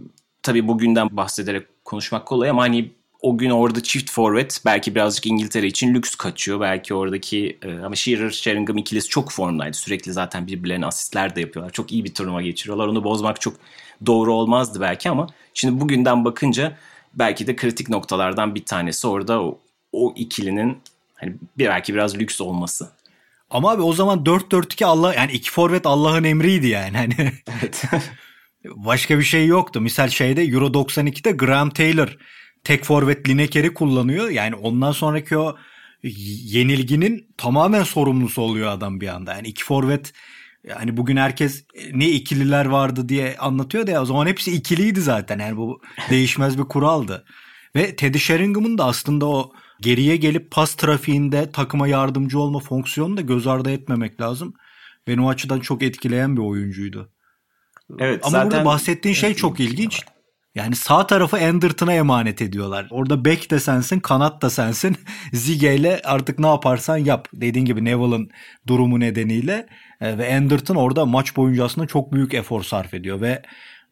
tabii 0.43 0.67
bugünden 0.67 1.17
bahsederek 1.17 1.85
konuşmak 1.85 2.25
kolay 2.25 2.49
ama 2.49 2.61
hani 2.61 2.91
o 3.23 3.37
gün 3.37 3.49
orada 3.49 3.83
çift 3.83 4.11
forvet 4.11 4.61
belki 4.65 4.95
birazcık 4.95 5.25
İngiltere 5.25 5.67
için 5.67 5.93
lüks 5.93 6.15
kaçıyor. 6.15 6.59
Belki 6.59 6.93
oradaki 6.93 7.57
e, 7.61 7.79
ama 7.79 7.95
Shearer 7.95 8.29
Sheringham 8.29 8.77
ikilisi 8.77 9.09
çok 9.09 9.31
formdaydı. 9.31 9.77
Sürekli 9.77 10.13
zaten 10.13 10.47
birbirlerine 10.47 10.85
asistler 10.85 11.35
de 11.35 11.41
yapıyorlar. 11.41 11.73
Çok 11.73 11.91
iyi 11.91 12.05
bir 12.05 12.13
turnuva 12.13 12.41
geçiriyorlar. 12.41 12.87
Onu 12.87 13.03
bozmak 13.03 13.41
çok 13.41 13.53
doğru 14.05 14.33
olmazdı 14.33 14.81
belki 14.81 15.09
ama 15.09 15.27
şimdi 15.53 15.81
bugünden 15.81 16.25
bakınca 16.25 16.77
belki 17.13 17.47
de 17.47 17.55
kritik 17.55 17.89
noktalardan 17.89 18.55
bir 18.55 18.65
tanesi 18.65 19.07
orada 19.07 19.43
o, 19.43 19.59
o 19.91 20.13
ikilinin 20.17 20.77
hani 21.15 21.33
belki 21.59 21.93
biraz 21.93 22.15
lüks 22.15 22.41
olması. 22.41 22.91
Ama 23.49 23.71
abi 23.71 23.81
o 23.81 23.93
zaman 23.93 24.23
4-4-2 24.23 24.85
Allah 24.85 25.13
yani 25.13 25.31
iki 25.31 25.51
forvet 25.51 25.85
Allah'ın 25.85 26.23
emriydi 26.23 26.67
yani. 26.67 26.97
Hani 26.97 27.15
evet. 27.59 27.83
başka 28.65 29.19
bir 29.19 29.23
şey 29.23 29.45
yoktu. 29.45 29.81
Misal 29.81 30.09
şeyde 30.09 30.43
Euro 30.43 30.65
92'de 30.65 31.31
Graham 31.31 31.69
Taylor 31.69 32.17
tek 32.63 32.83
forvet 32.83 33.29
Lineker'i 33.29 33.73
kullanıyor. 33.73 34.29
Yani 34.29 34.55
ondan 34.55 34.91
sonraki 34.91 35.37
o 35.37 35.55
yenilginin 36.03 37.27
tamamen 37.37 37.83
sorumlusu 37.83 38.41
oluyor 38.41 38.71
adam 38.71 39.01
bir 39.01 39.07
anda. 39.07 39.33
Yani 39.33 39.47
iki 39.47 39.63
forvet 39.63 40.13
yani 40.63 40.97
bugün 40.97 41.17
herkes 41.17 41.65
ne 41.93 42.09
ikililer 42.09 42.65
vardı 42.65 43.09
diye 43.09 43.37
anlatıyor 43.37 43.87
da 43.87 43.91
ya 43.91 44.01
o 44.01 44.05
zaman 44.05 44.27
hepsi 44.27 44.51
ikiliydi 44.51 45.01
zaten. 45.01 45.39
Yani 45.39 45.57
bu 45.57 45.81
değişmez 46.09 46.57
bir 46.57 46.63
kuraldı. 46.63 47.25
Ve 47.75 47.95
Teddy 47.95 48.17
Sheringham'ın 48.17 48.77
da 48.77 48.85
aslında 48.85 49.25
o 49.25 49.53
geriye 49.81 50.15
gelip 50.17 50.51
pas 50.51 50.75
trafiğinde 50.75 51.51
takıma 51.51 51.87
yardımcı 51.87 52.39
olma 52.39 52.59
fonksiyonunu 52.59 53.17
da 53.17 53.21
göz 53.21 53.47
ardı 53.47 53.71
etmemek 53.71 54.21
lazım. 54.21 54.53
Beni 55.07 55.21
o 55.21 55.29
açıdan 55.29 55.59
çok 55.59 55.83
etkileyen 55.83 56.37
bir 56.37 56.41
oyuncuydu. 56.41 57.09
Evet, 57.99 58.19
Ama 58.23 58.31
zaten 58.31 58.51
burada 58.51 58.65
bahsettiğin 58.65 59.15
şey 59.15 59.33
çok 59.33 59.59
ilginç. 59.59 60.03
Yani 60.55 60.75
sağ 60.75 61.07
tarafı 61.07 61.37
Anderton'a 61.37 61.93
emanet 61.93 62.41
ediyorlar. 62.41 62.87
Orada 62.91 63.25
bek 63.25 63.51
de 63.51 63.59
sensin, 63.59 63.99
kanat 63.99 64.41
da 64.41 64.49
sensin. 64.49 64.97
Zige 65.33 65.75
ile 65.75 66.01
artık 66.03 66.39
ne 66.39 66.47
yaparsan 66.47 66.97
yap. 66.97 67.27
Dediğin 67.33 67.65
gibi 67.65 67.85
Neville'ın 67.85 68.29
durumu 68.67 68.99
nedeniyle. 68.99 69.67
E, 70.01 70.17
ve 70.17 70.35
Anderton 70.37 70.75
orada 70.75 71.05
maç 71.05 71.35
boyunca 71.35 71.65
aslında 71.65 71.87
çok 71.87 72.13
büyük 72.13 72.33
efor 72.33 72.63
sarf 72.63 72.93
ediyor. 72.93 73.21
Ve 73.21 73.41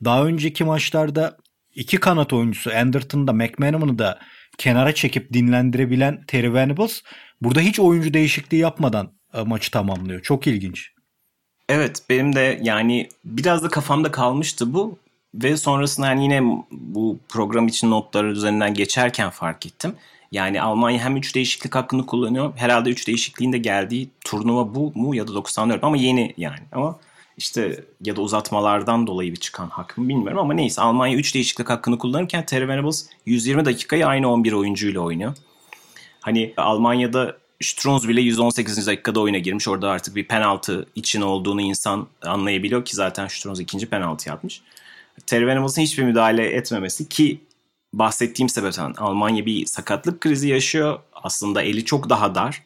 daha 0.03 0.25
önceki 0.25 0.63
maçlarda 0.63 1.37
iki 1.75 1.97
kanat 1.97 2.33
oyuncusu 2.33 2.71
Anderton'ı 2.75 3.27
da 3.27 3.33
McManaman'ı 3.33 3.99
da 3.99 4.19
kenara 4.57 4.95
çekip 4.95 5.33
dinlendirebilen 5.33 6.23
Terry 6.27 6.53
Venables 6.53 7.01
burada 7.41 7.59
hiç 7.59 7.79
oyuncu 7.79 8.13
değişikliği 8.13 8.57
yapmadan 8.57 9.11
e, 9.33 9.41
maçı 9.41 9.71
tamamlıyor. 9.71 10.21
Çok 10.21 10.47
ilginç. 10.47 10.91
Evet 11.69 12.03
benim 12.09 12.35
de 12.35 12.59
yani 12.63 13.09
biraz 13.25 13.63
da 13.63 13.69
kafamda 13.69 14.11
kalmıştı 14.11 14.73
bu. 14.73 14.99
Ve 15.33 15.57
sonrasında 15.57 16.07
yani 16.07 16.23
yine 16.23 16.41
bu 16.71 17.19
program 17.29 17.67
için 17.67 17.91
notları 17.91 18.27
üzerinden 18.27 18.73
geçerken 18.73 19.29
fark 19.29 19.65
ettim. 19.65 19.95
Yani 20.31 20.61
Almanya 20.61 20.99
hem 20.99 21.17
3 21.17 21.35
değişiklik 21.35 21.75
hakkını 21.75 22.05
kullanıyor. 22.05 22.53
Herhalde 22.55 22.89
3 22.89 23.07
değişikliğinde 23.07 23.57
geldiği 23.57 24.09
turnuva 24.25 24.75
bu 24.75 24.91
mu 24.95 25.15
ya 25.15 25.27
da 25.27 25.33
94 25.33 25.83
ama 25.83 25.97
yeni 25.97 26.33
yani. 26.37 26.61
Ama 26.71 26.99
işte 27.37 27.83
ya 28.01 28.15
da 28.15 28.21
uzatmalardan 28.21 29.07
dolayı 29.07 29.31
bir 29.31 29.37
çıkan 29.37 29.69
hak 29.69 29.97
mı 29.97 30.09
bilmiyorum 30.09 30.39
ama 30.39 30.53
neyse 30.53 30.81
Almanya 30.81 31.17
3 31.17 31.35
değişiklik 31.35 31.69
hakkını 31.69 31.97
kullanırken 31.97 32.45
Terry 32.45 32.67
Venables 32.67 33.05
120 33.25 33.65
dakikayı 33.65 34.07
aynı 34.07 34.31
11 34.31 34.53
oyuncuyla 34.53 35.01
oynuyor. 35.01 35.35
Hani 36.21 36.53
Almanya'da 36.57 37.37
Strunz 37.61 38.07
bile 38.07 38.21
118. 38.21 38.87
dakikada 38.87 39.19
oyuna 39.19 39.37
girmiş. 39.37 39.67
Orada 39.67 39.89
artık 39.89 40.15
bir 40.15 40.27
penaltı 40.27 40.85
için 40.95 41.21
olduğunu 41.21 41.61
insan 41.61 42.07
anlayabiliyor 42.21 42.85
ki 42.85 42.95
zaten 42.95 43.27
Strunz 43.27 43.59
ikinci 43.59 43.85
penaltı 43.85 44.29
yapmış. 44.29 44.61
Terry 45.25 45.47
Venables'ın 45.47 45.81
hiçbir 45.81 46.03
müdahale 46.03 46.45
etmemesi 46.45 47.09
ki 47.09 47.39
bahsettiğim 47.93 48.49
sebepten 48.49 48.93
Almanya 48.97 49.45
bir 49.45 49.65
sakatlık 49.65 50.21
krizi 50.21 50.49
yaşıyor. 50.49 50.99
Aslında 51.13 51.61
eli 51.61 51.85
çok 51.85 52.09
daha 52.09 52.35
dar. 52.35 52.63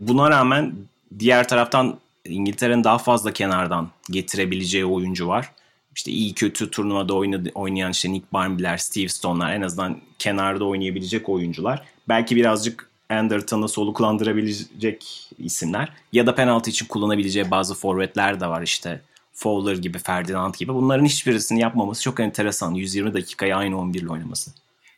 Buna 0.00 0.30
rağmen 0.30 0.74
diğer 1.18 1.48
taraftan 1.48 1.98
İngiltere'nin 2.24 2.84
daha 2.84 2.98
fazla 2.98 3.32
kenardan 3.32 3.88
getirebileceği 4.10 4.84
oyuncu 4.84 5.28
var. 5.28 5.52
işte 5.96 6.10
iyi 6.12 6.34
kötü 6.34 6.70
turnuvada 6.70 7.14
oynadı, 7.14 7.50
oynayan 7.54 7.90
işte 7.90 8.12
Nick 8.12 8.26
Barmbiler, 8.32 8.76
Steve 8.76 9.08
Stone'lar 9.08 9.52
en 9.52 9.62
azından 9.62 10.00
kenarda 10.18 10.64
oynayabilecek 10.64 11.28
oyuncular. 11.28 11.82
Belki 12.08 12.36
birazcık 12.36 12.90
Anderton'ı 13.10 13.68
soluklandırabilecek 13.68 15.30
isimler. 15.38 15.92
Ya 16.12 16.26
da 16.26 16.34
penaltı 16.34 16.70
için 16.70 16.86
kullanabileceği 16.86 17.50
bazı 17.50 17.74
forvetler 17.74 18.40
de 18.40 18.46
var 18.46 18.62
işte. 18.62 19.00
Fowler 19.34 19.76
gibi, 19.76 19.98
Ferdinand 19.98 20.54
gibi. 20.54 20.74
Bunların 20.74 21.04
hiçbirisini 21.04 21.60
yapmaması 21.60 22.02
çok 22.02 22.20
enteresan. 22.20 22.74
120 22.74 23.14
dakikayı 23.14 23.56
aynı 23.56 23.78
11 23.78 24.00
ile 24.00 24.08
oynaması. 24.08 24.50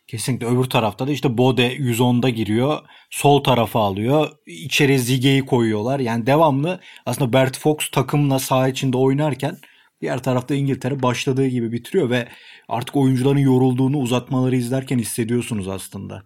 Kesinlikle 0.07 0.47
öbür 0.47 0.65
tarafta 0.65 1.07
da 1.07 1.13
işte 1.13 1.39
Bode 1.39 1.77
110'da 1.77 2.29
giriyor. 2.29 2.79
Sol 3.11 3.45
tarafa 3.45 3.81
alıyor. 3.81 4.31
İçeri 4.47 4.99
Zige'yi 4.99 5.47
koyuyorlar. 5.47 6.01
Yani 6.01 6.27
devamlı 6.27 6.81
aslında 7.07 7.33
Bert 7.33 7.59
Fox 7.59 7.91
takımla 7.93 8.39
saha 8.39 8.69
içinde 8.69 8.97
oynarken 8.97 9.57
diğer 10.01 10.23
tarafta 10.23 10.55
İngiltere 10.55 11.03
başladığı 11.03 11.47
gibi 11.47 11.73
bitiriyor 11.73 12.11
ve 12.11 12.29
artık 12.69 12.97
oyuncuların 12.97 13.39
yorulduğunu 13.39 13.99
uzatmaları 13.99 14.57
izlerken 14.57 14.99
hissediyorsunuz 14.99 15.69
aslında. 15.69 16.23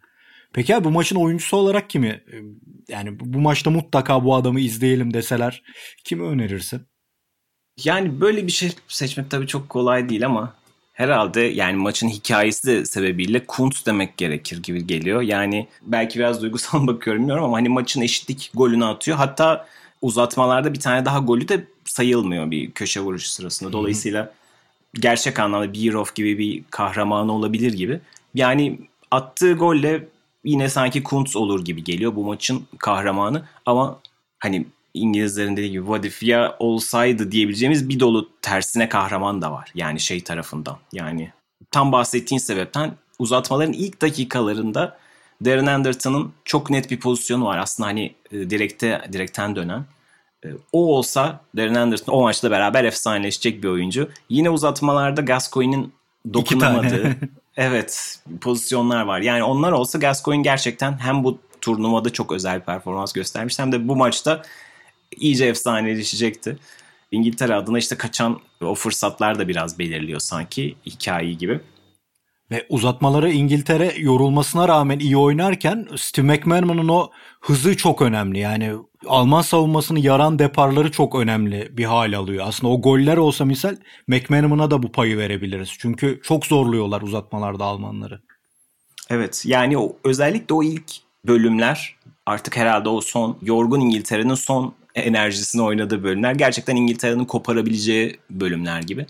Peki 0.52 0.76
abi 0.76 0.84
bu 0.84 0.90
maçın 0.90 1.16
oyuncusu 1.16 1.56
olarak 1.56 1.90
kimi? 1.90 2.24
Yani 2.88 3.20
bu 3.20 3.40
maçta 3.40 3.70
mutlaka 3.70 4.24
bu 4.24 4.34
adamı 4.34 4.60
izleyelim 4.60 5.14
deseler 5.14 5.62
kimi 6.04 6.22
önerirsin? 6.22 6.89
Yani 7.84 8.20
böyle 8.20 8.46
bir 8.46 8.52
şey 8.52 8.72
seçmek 8.88 9.30
tabii 9.30 9.46
çok 9.46 9.68
kolay 9.68 10.08
değil 10.08 10.26
ama 10.26 10.54
herhalde 10.92 11.40
yani 11.40 11.76
maçın 11.76 12.08
hikayesi 12.08 12.66
de 12.66 12.86
sebebiyle 12.86 13.46
Kuntz 13.46 13.86
demek 13.86 14.16
gerekir 14.16 14.62
gibi 14.62 14.86
geliyor. 14.86 15.22
Yani 15.22 15.68
belki 15.82 16.18
biraz 16.18 16.42
duygusal 16.42 16.86
bakıyorum 16.86 17.22
bilmiyorum 17.22 17.44
ama 17.44 17.56
hani 17.56 17.68
maçın 17.68 18.00
eşitlik 18.00 18.50
golünü 18.54 18.84
atıyor. 18.84 19.16
Hatta 19.16 19.66
uzatmalarda 20.02 20.72
bir 20.72 20.80
tane 20.80 21.04
daha 21.04 21.18
golü 21.18 21.48
de 21.48 21.64
sayılmıyor 21.84 22.50
bir 22.50 22.70
köşe 22.70 23.00
vuruşu 23.00 23.28
sırasında. 23.28 23.72
Dolayısıyla 23.72 24.32
gerçek 24.94 25.38
anlamda 25.38 25.72
Birov 25.72 26.06
gibi 26.14 26.38
bir 26.38 26.62
kahramanı 26.70 27.32
olabilir 27.32 27.72
gibi. 27.72 28.00
Yani 28.34 28.80
attığı 29.10 29.52
golle 29.52 30.08
yine 30.44 30.68
sanki 30.68 31.02
Kuntz 31.02 31.36
olur 31.36 31.64
gibi 31.64 31.84
geliyor 31.84 32.16
bu 32.16 32.24
maçın 32.24 32.66
kahramanı. 32.78 33.44
Ama 33.66 34.00
hani 34.38 34.66
İngilizlerin 34.94 35.56
dediği 35.56 35.70
gibi 35.70 35.84
what 35.84 36.04
if 36.04 36.22
ya 36.22 36.56
olsaydı 36.58 37.32
diyebileceğimiz 37.32 37.88
bir 37.88 38.00
dolu 38.00 38.28
tersine 38.42 38.88
kahraman 38.88 39.42
da 39.42 39.52
var. 39.52 39.70
Yani 39.74 40.00
şey 40.00 40.20
tarafından. 40.20 40.78
Yani 40.92 41.32
tam 41.70 41.92
bahsettiğin 41.92 42.38
sebepten 42.38 42.92
uzatmaların 43.18 43.72
ilk 43.72 44.02
dakikalarında 44.02 44.98
Darren 45.44 45.66
Anderton'ın 45.66 46.32
çok 46.44 46.70
net 46.70 46.90
bir 46.90 47.00
pozisyonu 47.00 47.44
var. 47.44 47.58
Aslında 47.58 47.88
hani 47.88 48.14
e, 48.32 48.50
direkte 48.50 49.02
direkten 49.12 49.56
dönen. 49.56 49.84
E, 50.44 50.48
o 50.72 50.96
olsa 50.96 51.40
Darren 51.56 51.74
Anderton 51.74 52.12
o 52.12 52.22
maçta 52.22 52.50
beraber 52.50 52.84
efsaneleşecek 52.84 53.62
bir 53.62 53.68
oyuncu. 53.68 54.08
Yine 54.28 54.50
uzatmalarda 54.50 55.20
Gascoigne'in 55.20 55.92
dokunamadığı 56.34 57.16
evet 57.56 58.20
pozisyonlar 58.40 59.02
var. 59.02 59.20
Yani 59.20 59.42
onlar 59.42 59.72
olsa 59.72 59.98
Gascoigne 59.98 60.42
gerçekten 60.42 60.98
hem 60.98 61.24
bu 61.24 61.38
turnuvada 61.60 62.10
çok 62.10 62.32
özel 62.32 62.60
bir 62.60 62.64
performans 62.64 63.12
göstermiş 63.12 63.58
hem 63.58 63.72
de 63.72 63.88
bu 63.88 63.96
maçta 63.96 64.42
iyice 65.16 65.44
efsaneleşecekti. 65.44 66.56
İngiltere 67.10 67.54
adına 67.54 67.78
işte 67.78 67.96
kaçan 67.96 68.40
o 68.62 68.74
fırsatlar 68.74 69.38
da 69.38 69.48
biraz 69.48 69.78
belirliyor 69.78 70.20
sanki 70.20 70.74
hikayeyi 70.86 71.38
gibi. 71.38 71.60
Ve 72.50 72.66
uzatmaları 72.68 73.30
İngiltere 73.30 73.94
yorulmasına 73.98 74.68
rağmen 74.68 74.98
iyi 74.98 75.16
oynarken 75.16 75.88
Steve 75.96 76.26
McManaman'ın 76.26 76.88
o 76.88 77.10
hızı 77.40 77.76
çok 77.76 78.02
önemli. 78.02 78.38
Yani 78.38 78.72
Alman 79.06 79.42
savunmasını 79.42 80.00
yaran 80.00 80.38
deparları 80.38 80.92
çok 80.92 81.14
önemli 81.14 81.68
bir 81.76 81.84
hal 81.84 82.12
alıyor. 82.12 82.44
Aslında 82.48 82.72
o 82.72 82.80
goller 82.80 83.16
olsa 83.16 83.44
misal 83.44 83.76
McManaman'a 84.06 84.70
da 84.70 84.82
bu 84.82 84.92
payı 84.92 85.18
verebiliriz. 85.18 85.70
Çünkü 85.78 86.20
çok 86.22 86.46
zorluyorlar 86.46 87.02
uzatmalarda 87.02 87.64
Almanları. 87.64 88.20
Evet 89.10 89.42
yani 89.46 89.78
o, 89.78 89.96
özellikle 90.04 90.54
o 90.54 90.62
ilk 90.62 90.92
bölümler 91.26 91.96
artık 92.26 92.56
herhalde 92.56 92.88
o 92.88 93.00
son 93.00 93.38
yorgun 93.42 93.80
İngiltere'nin 93.80 94.34
son 94.34 94.74
enerjisini 94.94 95.62
oynadığı 95.62 96.04
bölümler 96.04 96.32
gerçekten 96.32 96.76
İngiltere'nin 96.76 97.24
koparabileceği 97.24 98.18
bölümler 98.30 98.82
gibi. 98.82 99.06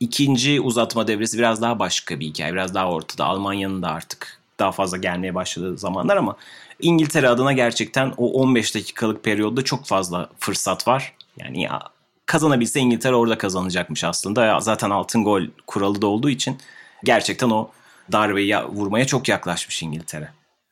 İkinci 0.00 0.60
uzatma 0.60 1.08
devresi 1.08 1.38
biraz 1.38 1.62
daha 1.62 1.78
başka 1.78 2.20
bir 2.20 2.26
hikaye. 2.26 2.52
Biraz 2.52 2.74
daha 2.74 2.90
ortada. 2.90 3.24
Almanya'nın 3.24 3.82
da 3.82 3.88
artık 3.88 4.40
daha 4.58 4.72
fazla 4.72 4.96
gelmeye 4.96 5.34
başladığı 5.34 5.78
zamanlar 5.78 6.16
ama 6.16 6.36
İngiltere 6.80 7.28
adına 7.28 7.52
gerçekten 7.52 8.12
o 8.16 8.32
15 8.32 8.74
dakikalık 8.74 9.24
periyotta 9.24 9.62
çok 9.62 9.86
fazla 9.86 10.28
fırsat 10.38 10.88
var. 10.88 11.12
Yani 11.36 11.62
ya 11.62 11.80
kazanabilse 12.26 12.80
İngiltere 12.80 13.14
orada 13.14 13.38
kazanacakmış 13.38 14.04
aslında. 14.04 14.44
Ya 14.44 14.60
zaten 14.60 14.90
altın 14.90 15.24
gol 15.24 15.42
kuralı 15.66 16.02
da 16.02 16.06
olduğu 16.06 16.30
için 16.30 16.58
gerçekten 17.04 17.50
o 17.50 17.70
darbeyi 18.12 18.56
vurmaya 18.58 19.06
çok 19.06 19.28
yaklaşmış 19.28 19.82
İngiltere. 19.82 20.28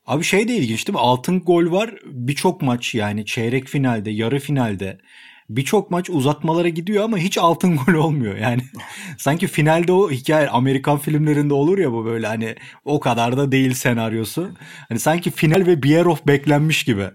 Abi 0.06 0.24
şey 0.24 0.48
de 0.48 0.56
ilginç 0.56 0.86
değil 0.86 0.94
mi? 0.94 1.00
Altın 1.00 1.40
gol 1.40 1.72
var 1.72 1.94
birçok 2.06 2.62
maç 2.62 2.94
yani 2.94 3.26
çeyrek 3.26 3.68
finalde, 3.68 4.10
yarı 4.10 4.38
finalde 4.40 4.98
birçok 5.48 5.90
maç 5.90 6.10
uzatmalara 6.10 6.68
gidiyor 6.68 7.04
ama 7.04 7.18
hiç 7.18 7.38
altın 7.38 7.76
gol 7.86 7.94
olmuyor. 7.94 8.36
Yani 8.36 8.62
sanki 9.18 9.46
finalde 9.46 9.92
o 9.92 10.10
hikaye 10.10 10.48
Amerikan 10.48 10.98
filmlerinde 10.98 11.54
olur 11.54 11.78
ya 11.78 11.92
bu 11.92 12.04
böyle 12.04 12.26
hani 12.26 12.56
o 12.84 13.00
kadar 13.00 13.36
da 13.36 13.52
değil 13.52 13.74
senaryosu. 13.74 14.50
Hani 14.88 15.00
sanki 15.00 15.30
final 15.30 15.66
ve 15.66 15.82
Bierhoff 15.82 16.26
beklenmiş 16.26 16.84
gibi. 16.84 17.10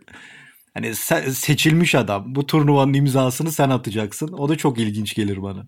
Hani 0.73 0.95
seçilmiş 0.95 1.95
adam. 1.95 2.35
Bu 2.35 2.45
turnuvanın 2.45 2.93
imzasını 2.93 3.51
sen 3.51 3.69
atacaksın. 3.69 4.33
O 4.33 4.49
da 4.49 4.55
çok 4.57 4.79
ilginç 4.79 5.15
gelir 5.15 5.43
bana. 5.43 5.67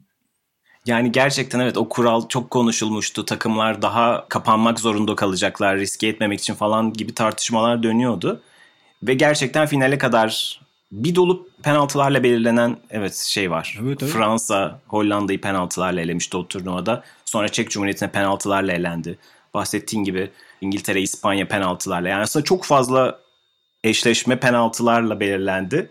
Yani 0.90 1.12
gerçekten 1.12 1.60
evet 1.60 1.78
o 1.78 1.90
kural 1.90 2.28
çok 2.28 2.52
konuşulmuştu. 2.52 3.26
Takımlar 3.26 3.82
daha 3.82 4.26
kapanmak 4.30 4.80
zorunda 4.80 5.16
kalacaklar 5.16 5.78
riske 5.78 6.08
etmemek 6.08 6.40
için 6.40 6.54
falan 6.54 6.94
gibi 6.94 7.14
tartışmalar 7.14 7.84
dönüyordu. 7.84 8.42
Ve 9.04 9.14
gerçekten 9.14 9.68
finale 9.68 9.98
kadar 9.98 10.60
bir 10.92 11.16
dolu 11.16 11.50
penaltılarla 11.64 12.24
belirlenen 12.24 12.78
evet 12.90 13.16
şey 13.16 13.52
var. 13.52 13.80
Evet, 13.84 14.04
evet. 14.04 14.14
Fransa 14.14 14.80
Hollanda'yı 14.88 15.42
penaltılarla 15.42 16.02
elemişti 16.02 16.38
o 16.38 16.48
turnuvada. 16.48 17.04
Sonra 17.26 17.50
Çek 17.50 17.70
Cumhuriyeti'ne 17.72 18.12
penaltılarla 18.12 18.72
elendi. 18.72 19.18
Bahsettiğin 19.54 20.04
gibi 20.04 20.32
İngiltere, 20.62 21.02
İspanya 21.02 21.48
penaltılarla. 21.48 22.10
Yani 22.10 22.22
aslında 22.22 22.46
çok 22.46 22.66
fazla 22.66 23.20
eşleşme 23.84 24.40
penaltılarla 24.40 25.20
belirlendi. 25.20 25.90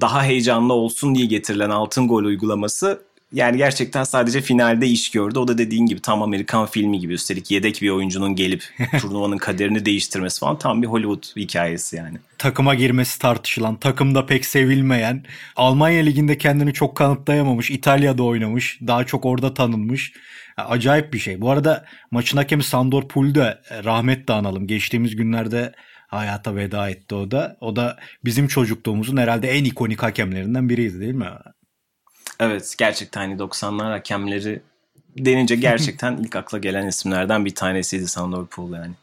Daha 0.00 0.24
heyecanlı 0.24 0.72
olsun 0.72 1.14
diye 1.14 1.26
getirilen 1.26 1.70
altın 1.70 2.08
gol 2.08 2.24
uygulaması 2.24 3.02
yani 3.34 3.56
gerçekten 3.56 4.04
sadece 4.04 4.40
finalde 4.40 4.86
iş 4.86 5.10
gördü. 5.10 5.38
O 5.38 5.48
da 5.48 5.58
dediğin 5.58 5.86
gibi 5.86 6.00
tam 6.00 6.22
Amerikan 6.22 6.66
filmi 6.66 7.00
gibi. 7.00 7.12
Üstelik 7.12 7.50
yedek 7.50 7.82
bir 7.82 7.90
oyuncunun 7.90 8.36
gelip 8.36 8.64
turnuvanın 9.00 9.38
kaderini 9.38 9.84
değiştirmesi 9.84 10.40
falan 10.40 10.58
tam 10.58 10.82
bir 10.82 10.86
Hollywood 10.86 11.36
hikayesi 11.36 11.96
yani. 11.96 12.18
Takıma 12.38 12.74
girmesi 12.74 13.18
tartışılan, 13.18 13.76
takımda 13.76 14.26
pek 14.26 14.46
sevilmeyen, 14.46 15.24
Almanya 15.56 16.02
liginde 16.02 16.38
kendini 16.38 16.72
çok 16.72 16.96
kanıtlayamamış, 16.96 17.70
İtalya'da 17.70 18.22
oynamış, 18.22 18.78
daha 18.86 19.04
çok 19.04 19.24
orada 19.24 19.54
tanınmış. 19.54 20.12
Acayip 20.56 21.12
bir 21.12 21.18
şey. 21.18 21.40
Bu 21.40 21.50
arada 21.50 21.84
maçın 22.10 22.36
hakemi 22.36 22.62
Sandor 22.62 23.08
Pul'de 23.08 23.60
rahmet 23.84 24.28
de 24.28 24.32
analım. 24.32 24.66
Geçtiğimiz 24.66 25.16
günlerde 25.16 25.72
hayata 26.08 26.56
veda 26.56 26.88
etti 26.88 27.14
o 27.14 27.30
da. 27.30 27.56
O 27.60 27.76
da 27.76 27.96
bizim 28.24 28.48
çocukluğumuzun 28.48 29.16
herhalde 29.16 29.50
en 29.50 29.64
ikonik 29.64 30.02
hakemlerinden 30.02 30.68
biriydi 30.68 31.00
değil 31.00 31.14
mi? 31.14 31.28
Evet 32.40 32.74
gerçekten 32.78 33.20
hani 33.20 33.34
90'lar 33.34 33.90
hakemleri 33.90 34.62
denince 35.18 35.56
gerçekten 35.68 36.16
ilk 36.16 36.36
akla 36.36 36.58
gelen 36.58 36.86
isimlerden 36.86 37.44
bir 37.44 37.54
tanesiydi 37.54 38.08
Sandor 38.08 38.46
Pool 38.46 38.72
yani. 38.72 38.94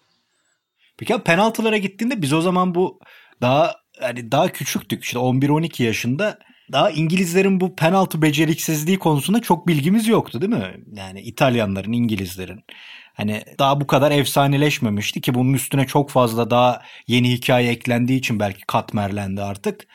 Peki 0.98 1.15
abi 1.15 1.24
penaltılara 1.24 1.78
gittiğinde 1.78 2.22
biz 2.22 2.34
o 2.34 2.41
zaman 2.41 2.76
bu 2.76 3.00
daha 3.41 3.76
yani 4.02 4.32
daha 4.32 4.48
küçüktük 4.48 5.04
işte 5.04 5.20
11-12 5.20 5.84
yaşında 5.84 6.39
daha 6.72 6.89
İngilizlerin 6.89 7.60
bu 7.60 7.76
penaltı 7.76 8.22
beceriksizliği 8.22 9.00
konusunda 9.00 9.41
çok 9.41 9.67
bilgimiz 9.67 10.08
yoktu 10.08 10.41
değil 10.41 10.54
mi? 10.54 10.84
Yani 10.94 11.22
İtalyanların, 11.22 11.91
İngilizlerin. 11.94 12.63
Hani 13.13 13.44
daha 13.60 13.82
bu 13.82 13.88
kadar 13.88 14.12
efsaneleşmemişti 14.12 15.22
ki 15.22 15.34
bunun 15.34 15.54
üstüne 15.54 15.88
çok 15.88 16.10
fazla 16.10 16.50
daha 16.50 16.82
yeni 17.08 17.32
hikaye 17.32 17.72
eklendiği 17.72 18.20
için 18.20 18.39
belki 18.39 18.62
katmerlendi 18.67 19.41
artık. 19.41 19.88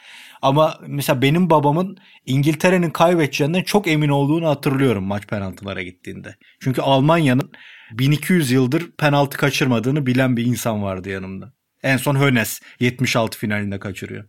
Ama 0.42 0.78
mesela 0.86 1.22
benim 1.22 1.50
babamın 1.50 1.96
İngiltere'nin 2.26 2.90
kaybedeceğinden 2.90 3.62
çok 3.62 3.86
emin 3.88 4.08
olduğunu 4.08 4.48
hatırlıyorum 4.48 5.04
maç 5.04 5.26
penaltılara 5.26 5.82
gittiğinde. 5.82 6.36
Çünkü 6.60 6.80
Almanya'nın 6.80 7.52
1200 7.92 8.50
yıldır 8.50 8.90
penaltı 8.90 9.36
kaçırmadığını 9.36 10.06
bilen 10.06 10.36
bir 10.36 10.44
insan 10.44 10.82
vardı 10.82 11.08
yanımda. 11.08 11.52
En 11.82 11.96
son 11.96 12.16
Hönes 12.16 12.60
76 12.80 13.38
finalinde 13.38 13.78
kaçırıyor. 13.78 14.24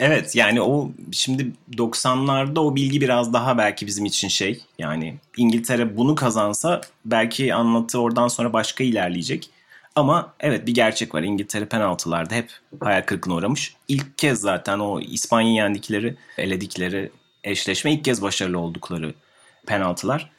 Evet 0.00 0.36
yani 0.36 0.62
o 0.62 0.90
şimdi 1.12 1.52
90'larda 1.72 2.58
o 2.58 2.76
bilgi 2.76 3.00
biraz 3.00 3.32
daha 3.32 3.58
belki 3.58 3.86
bizim 3.86 4.04
için 4.04 4.28
şey. 4.28 4.62
Yani 4.78 5.18
İngiltere 5.36 5.96
bunu 5.96 6.14
kazansa 6.14 6.80
belki 7.04 7.54
anlatı 7.54 8.00
oradan 8.00 8.28
sonra 8.28 8.52
başka 8.52 8.84
ilerleyecek. 8.84 9.50
Ama 9.98 10.34
evet 10.40 10.66
bir 10.66 10.74
gerçek 10.74 11.14
var. 11.14 11.22
İngiltere 11.22 11.64
penaltılarda 11.64 12.34
hep 12.34 12.52
hayal 12.80 13.02
kırıklığına 13.02 13.34
uğramış. 13.34 13.74
İlk 13.88 14.18
kez 14.18 14.40
zaten 14.40 14.78
o 14.78 15.00
İspanya 15.00 15.52
yendikleri, 15.52 16.16
eledikleri 16.38 17.10
eşleşme 17.44 17.92
ilk 17.92 18.04
kez 18.04 18.22
başarılı 18.22 18.58
oldukları 18.58 19.14
penaltılar. 19.66 20.30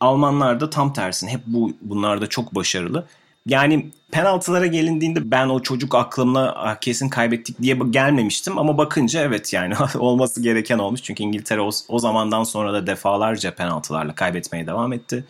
Almanlar 0.00 0.60
da 0.60 0.70
tam 0.70 0.92
tersine 0.92 1.30
hep 1.30 1.40
bu 1.46 1.72
bunlarda 1.82 2.26
çok 2.26 2.54
başarılı. 2.54 3.06
Yani 3.46 3.90
penaltılara 4.10 4.66
gelindiğinde 4.66 5.30
ben 5.30 5.48
o 5.48 5.62
çocuk 5.62 5.94
aklımla 5.94 6.54
ah, 6.56 6.76
kesin 6.80 7.08
kaybettik 7.08 7.62
diye 7.62 7.78
gelmemiştim 7.90 8.58
ama 8.58 8.78
bakınca 8.78 9.20
evet 9.20 9.52
yani 9.52 9.74
olması 9.98 10.42
gereken 10.42 10.78
olmuş. 10.78 11.02
Çünkü 11.02 11.22
İngiltere 11.22 11.60
o, 11.60 11.70
o 11.88 11.98
zamandan 11.98 12.44
sonra 12.44 12.72
da 12.72 12.86
defalarca 12.86 13.54
penaltılarla 13.54 14.14
kaybetmeye 14.14 14.66
devam 14.66 14.92
etti. 14.92 15.24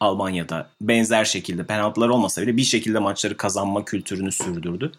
Almanya'da 0.00 0.70
benzer 0.80 1.24
şekilde 1.24 1.66
penaltılar 1.66 2.08
olmasa 2.08 2.42
bile 2.42 2.56
bir 2.56 2.64
şekilde 2.64 2.98
maçları 2.98 3.36
kazanma 3.36 3.84
kültürünü 3.84 4.32
sürdürdü. 4.32 4.92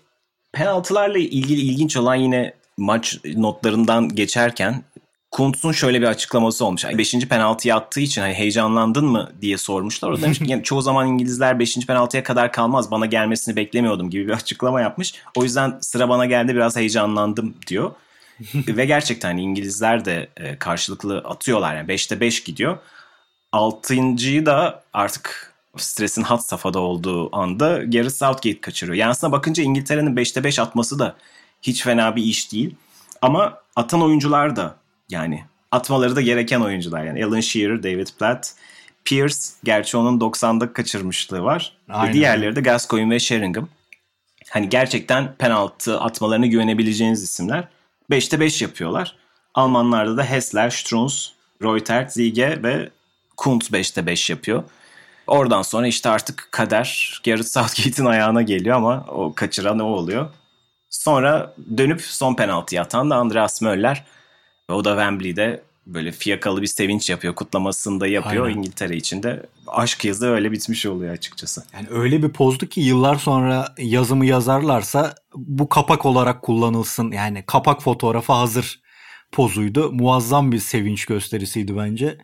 Penaltılarla 0.54 1.18
ilgili 1.18 1.62
ilginç 1.62 1.98
olan 1.98 2.16
yine 2.16 2.54
maç 2.78 3.18
notlarından 3.36 4.10
geçerken 4.16 4.84
Kuntz'un 5.32 5.72
şöyle 5.72 6.02
bir 6.02 6.08
açıklaması 6.08 6.66
olmuş. 6.66 6.84
Yani 6.84 6.98
beşinci 6.98 7.28
penaltıyı 7.28 7.76
attığı 7.76 8.00
için 8.00 8.22
hani 8.22 8.34
heyecanlandın 8.34 9.06
mı 9.06 9.32
diye 9.42 9.58
sormuşlar. 9.58 10.10
O 10.10 10.22
demiş 10.22 10.40
ki 10.40 10.46
yani 10.48 10.64
çoğu 10.64 10.82
zaman 10.82 11.08
İngilizler 11.08 11.60
beşinci 11.60 11.88
penaltıya 11.88 12.24
kadar 12.24 12.52
kalmaz. 12.52 12.92
Bana 12.92 13.06
gelmesini 13.06 13.56
beklemiyordum 13.56 14.10
gibi 14.10 14.28
bir 14.28 14.34
açıklama 14.34 14.82
yapmış. 14.82 15.14
O 15.36 15.44
yüzden 15.44 15.78
sıra 15.82 16.10
bana 16.10 16.26
geldi 16.26 16.56
biraz 16.56 16.76
heyecanlandım 16.76 17.56
diyor. 17.68 17.92
Ve 18.68 18.86
gerçekten 18.86 19.38
İngilizler 19.38 20.06
de 20.06 20.28
e, 20.38 20.60
karşılıklı 20.60 21.18
atıyorlar. 21.18 21.76
Yani 21.76 21.88
5'te 21.92 22.20
5 22.20 22.44
gidiyor. 22.44 22.78
Altıncıyı 23.52 24.46
da 24.46 24.84
artık 24.94 25.54
stresin 25.78 26.24
hat 26.24 26.46
safhada 26.46 26.80
olduğu 26.80 27.36
anda 27.36 27.84
Gareth 27.84 28.14
Southgate 28.14 28.62
kaçırıyor. 28.62 28.98
Yani 28.98 29.10
aslında 29.10 29.32
bakınca 29.32 29.64
İngiltere'nin 29.64 30.16
5'te 30.16 30.44
5 30.44 30.60
atması 30.60 31.00
da 31.00 31.16
hiç 31.62 31.84
fena 31.84 32.16
bir 32.16 32.24
iş 32.24 32.52
değil. 32.52 32.76
Ama 33.22 33.62
atan 33.76 34.02
oyuncular 34.02 34.56
da 34.56 34.76
yani 35.10 35.44
atmaları 35.72 36.16
da 36.16 36.22
gereken 36.22 36.62
oyuncular. 36.62 37.04
Yani 37.04 37.26
Alan 37.26 37.40
Shearer, 37.40 37.84
David 37.84 38.08
Platt, 38.20 38.54
Pierce 39.06 39.38
gerçi 39.64 39.98
onun 39.98 40.20
90'da 40.20 40.74
kaçırmışlığı 40.74 41.44
var. 41.44 41.74
Aynen. 41.90 42.10
Ve 42.10 42.14
diğerleri 42.14 42.56
de 42.56 42.62
Gascoigne 42.62 43.16
ve 43.16 43.20
Sheringham. 43.20 43.68
Hani 44.50 44.70
gerçekten 44.70 45.34
penaltı 45.36 46.00
atmalarına 46.00 46.46
güvenebileceğiniz 46.46 47.24
isimler. 47.24 47.68
5'te 48.12 48.40
5 48.40 48.62
yapıyorlar. 48.62 49.16
Almanlarda 49.54 50.18
da 50.18 50.24
Hessler, 50.24 50.70
Strunz, 50.70 51.34
Reutert, 51.64 52.14
Ziege 52.14 52.60
ve 52.64 52.90
Kunt 53.40 53.72
5'te 53.72 54.06
5 54.06 54.30
yapıyor. 54.30 54.64
Oradan 55.28 55.62
sonra 55.62 55.88
işte 55.88 56.10
artık 56.10 56.48
kader 56.52 57.20
Gareth 57.26 57.48
Southgate'in 57.48 58.06
ayağına 58.06 58.42
geliyor 58.42 58.76
ama 58.76 59.06
o 59.08 59.34
kaçıran 59.36 59.80
o 59.80 59.86
oluyor. 59.86 60.30
Sonra 60.90 61.54
dönüp 61.78 62.02
son 62.02 62.36
penaltıyı 62.36 62.82
atan 62.82 63.10
da 63.10 63.16
Andreas 63.16 63.62
Möller. 63.62 64.06
O 64.70 64.86
da 64.86 64.90
Wembley'de 64.90 65.64
böyle 65.88 66.12
fiyakalı 66.12 66.62
bir 66.62 66.68
sevinç 66.68 67.10
yapıyor. 67.10 67.36
Kutlamasını 67.36 68.00
da 68.00 68.08
yapıyor 68.08 68.46
Aynen. 68.46 68.58
İngiltere 68.58 68.96
için 68.96 69.24
de. 69.24 69.46
Aşk 69.68 70.06
yazı 70.06 70.28
öyle 70.28 70.52
bitmiş 70.52 70.86
oluyor 70.86 71.14
açıkçası. 71.14 71.64
Yani 71.74 71.88
öyle 71.92 72.24
bir 72.24 72.30
pozdu 72.30 72.66
ki 72.66 72.82
yıllar 72.82 73.16
sonra 73.16 73.76
yazımı 73.78 74.26
yazarlarsa 74.26 75.16
bu 75.36 75.70
kapak 75.70 76.06
olarak 76.06 76.42
kullanılsın. 76.42 77.12
Yani 77.12 77.44
kapak 77.48 77.84
fotoğrafı 77.84 78.34
hazır 78.34 78.80
pozuydu. 79.32 79.92
Muazzam 79.92 80.52
bir 80.52 80.60
sevinç 80.60 81.06
gösterisiydi 81.06 81.78
bence. 81.78 82.18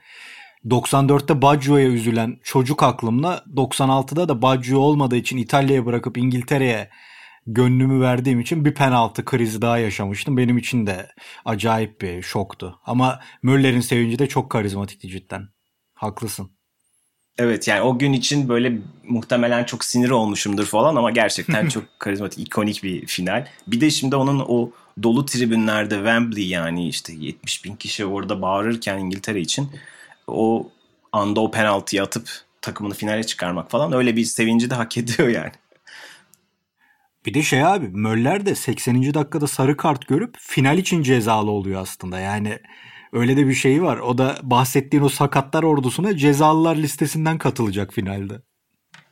94'te 0.65 1.41
Baggio'ya 1.41 1.87
üzülen 1.87 2.39
çocuk 2.43 2.83
aklımla 2.83 3.43
96'da 3.55 4.29
da 4.29 4.41
Baggio 4.41 4.79
olmadığı 4.79 5.15
için 5.15 5.37
İtalya'ya 5.37 5.85
bırakıp 5.85 6.17
İngiltere'ye 6.17 6.89
gönlümü 7.47 8.01
verdiğim 8.01 8.39
için 8.39 8.65
bir 8.65 8.73
penaltı 8.73 9.25
krizi 9.25 9.61
daha 9.61 9.77
yaşamıştım. 9.77 10.37
Benim 10.37 10.57
için 10.57 10.87
de 10.87 11.07
acayip 11.45 12.01
bir 12.01 12.21
şoktu. 12.21 12.79
Ama 12.85 13.19
Müller'in 13.43 13.79
sevinci 13.79 14.19
de 14.19 14.27
çok 14.27 14.49
karizmatikti 14.49 15.07
cidden. 15.07 15.49
Haklısın. 15.93 16.51
Evet 17.37 17.67
yani 17.67 17.81
o 17.81 17.99
gün 17.99 18.13
için 18.13 18.49
böyle 18.49 18.77
muhtemelen 19.03 19.63
çok 19.63 19.83
sinir 19.83 20.09
olmuşumdur 20.09 20.65
falan 20.65 20.95
ama 20.95 21.11
gerçekten 21.11 21.67
çok 21.69 21.83
karizmatik, 21.99 22.47
ikonik 22.47 22.83
bir 22.83 23.05
final. 23.05 23.47
Bir 23.67 23.81
de 23.81 23.89
şimdi 23.89 24.15
onun 24.15 24.45
o 24.47 24.71
dolu 25.03 25.25
tribünlerde 25.25 25.95
Wembley 25.95 26.47
yani 26.47 26.87
işte 26.87 27.13
70 27.13 27.65
bin 27.65 27.75
kişi 27.75 28.05
orada 28.05 28.41
bağırırken 28.41 28.97
İngiltere 28.97 29.41
için 29.41 29.69
o 30.27 30.71
anda 31.11 31.39
o 31.39 31.51
penaltıyı 31.51 32.03
atıp 32.03 32.29
takımını 32.61 32.93
finale 32.93 33.23
çıkarmak 33.23 33.71
falan 33.71 33.93
öyle 33.93 34.15
bir 34.15 34.25
sevinci 34.25 34.69
de 34.69 34.75
hak 34.75 34.97
ediyor 34.97 35.27
yani. 35.27 35.51
Bir 37.25 37.33
de 37.33 37.43
şey 37.43 37.65
abi 37.65 37.87
Möller 37.87 38.45
de 38.45 38.55
80. 38.55 39.13
dakikada 39.13 39.47
sarı 39.47 39.77
kart 39.77 40.07
görüp 40.07 40.35
final 40.39 40.77
için 40.77 41.03
cezalı 41.03 41.51
oluyor 41.51 41.81
aslında. 41.81 42.19
Yani 42.19 42.59
öyle 43.13 43.37
de 43.37 43.47
bir 43.47 43.53
şey 43.53 43.83
var. 43.83 43.97
O 43.97 44.17
da 44.17 44.37
bahsettiğin 44.43 45.03
o 45.03 45.09
sakatlar 45.09 45.63
ordusuna 45.63 46.17
cezalılar 46.17 46.75
listesinden 46.75 47.37
katılacak 47.37 47.93
finalde. 47.93 48.33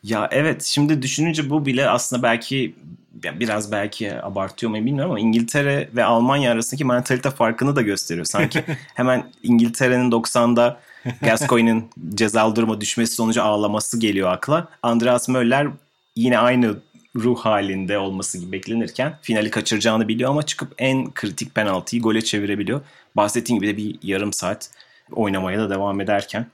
Ya 0.03 0.29
evet 0.31 0.63
şimdi 0.63 1.01
düşününce 1.01 1.49
bu 1.49 1.65
bile 1.65 1.89
aslında 1.89 2.23
belki 2.23 2.75
biraz 3.13 3.71
belki 3.71 4.23
abartıyor 4.23 4.69
mu 4.69 4.75
bilmiyorum 4.75 5.11
ama 5.11 5.19
İngiltere 5.19 5.89
ve 5.95 6.03
Almanya 6.03 6.51
arasındaki 6.51 6.85
mentalite 6.85 7.31
farkını 7.31 7.75
da 7.75 7.81
gösteriyor. 7.81 8.25
Sanki 8.25 8.63
hemen 8.95 9.31
İngiltere'nin 9.43 10.11
90'da 10.11 10.79
Gascoigne'in 11.21 11.89
cezalı 12.15 12.55
duruma 12.55 12.81
düşmesi 12.81 13.15
sonucu 13.15 13.43
ağlaması 13.43 13.99
geliyor 13.99 14.31
akla. 14.31 14.67
Andreas 14.83 15.29
Möller 15.29 15.67
yine 16.15 16.39
aynı 16.39 16.75
ruh 17.15 17.39
halinde 17.39 17.97
olması 17.97 18.37
gibi 18.37 18.51
beklenirken 18.51 19.19
finali 19.21 19.49
kaçıracağını 19.49 20.07
biliyor 20.07 20.29
ama 20.29 20.43
çıkıp 20.43 20.73
en 20.77 21.13
kritik 21.13 21.55
penaltıyı 21.55 22.01
gole 22.01 22.21
çevirebiliyor. 22.21 22.81
Bahsettiğim 23.15 23.61
gibi 23.61 23.73
de 23.73 23.77
bir 23.77 23.95
yarım 24.03 24.33
saat 24.33 24.71
oynamaya 25.11 25.59
da 25.59 25.69
devam 25.69 26.01
ederken 26.01 26.47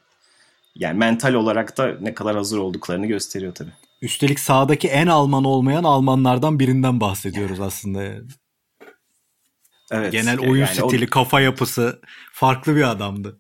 yani 0.75 0.97
mental 0.97 1.33
olarak 1.33 1.77
da 1.77 1.95
ne 2.01 2.13
kadar 2.13 2.35
hazır 2.35 2.57
olduklarını 2.57 3.05
gösteriyor 3.05 3.55
tabii. 3.55 3.71
Üstelik 4.01 4.39
sahadaki 4.39 4.87
en 4.87 5.07
Alman 5.07 5.43
olmayan 5.43 5.83
Almanlardan 5.83 6.59
birinden 6.59 6.99
bahsediyoruz 6.99 7.59
aslında. 7.59 8.03
Evet. 9.91 10.11
Genel 10.11 10.39
oyun 10.39 10.65
yani 10.65 10.75
stili, 10.75 11.05
o... 11.05 11.09
kafa 11.09 11.41
yapısı 11.41 12.01
farklı 12.33 12.75
bir 12.75 12.89
adamdı. 12.89 13.39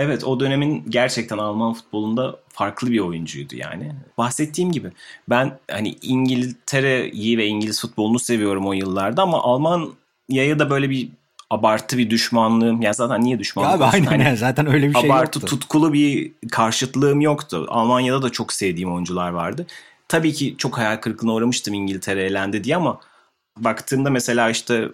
Evet 0.00 0.24
o 0.24 0.40
dönemin 0.40 0.84
gerçekten 0.88 1.38
Alman 1.38 1.74
futbolunda 1.74 2.36
farklı 2.48 2.90
bir 2.90 2.98
oyuncuydu 2.98 3.56
yani. 3.56 3.92
Bahsettiğim 4.18 4.72
gibi 4.72 4.92
ben 5.30 5.58
hani 5.70 5.96
İngiltere'yi 6.02 7.38
ve 7.38 7.46
İngiliz 7.46 7.80
futbolunu 7.80 8.18
seviyorum 8.18 8.66
o 8.66 8.72
yıllarda 8.72 9.22
ama 9.22 9.42
Almanya'ya 9.42 10.58
da 10.58 10.70
böyle 10.70 10.90
bir 10.90 11.08
abartı 11.50 11.98
bir 11.98 12.10
düşmanlığım. 12.10 12.82
Ya 12.82 12.92
zaten 12.92 13.20
niye 13.20 13.38
düşmanlık? 13.38 13.70
Ya 13.70 13.76
abi 13.76 13.96
aynen 13.96 14.24
hani, 14.24 14.36
zaten 14.36 14.66
öyle 14.66 14.88
bir 14.88 14.94
şey 14.94 15.10
Abartı 15.10 15.38
yoktu. 15.38 15.46
tutkulu 15.46 15.92
bir 15.92 16.32
karşıtlığım 16.50 17.20
yoktu. 17.20 17.66
Almanya'da 17.68 18.22
da 18.22 18.30
çok 18.30 18.52
sevdiğim 18.52 18.92
oyuncular 18.92 19.30
vardı. 19.30 19.66
Tabii 20.08 20.32
ki 20.32 20.54
çok 20.58 20.78
hayal 20.78 20.96
kırıklığına 20.96 21.32
uğramıştım 21.32 21.74
İngiltere 21.74 22.24
elendi 22.24 22.64
diye 22.64 22.76
ama 22.76 23.00
baktığımda 23.56 24.10
mesela 24.10 24.50
işte 24.50 24.88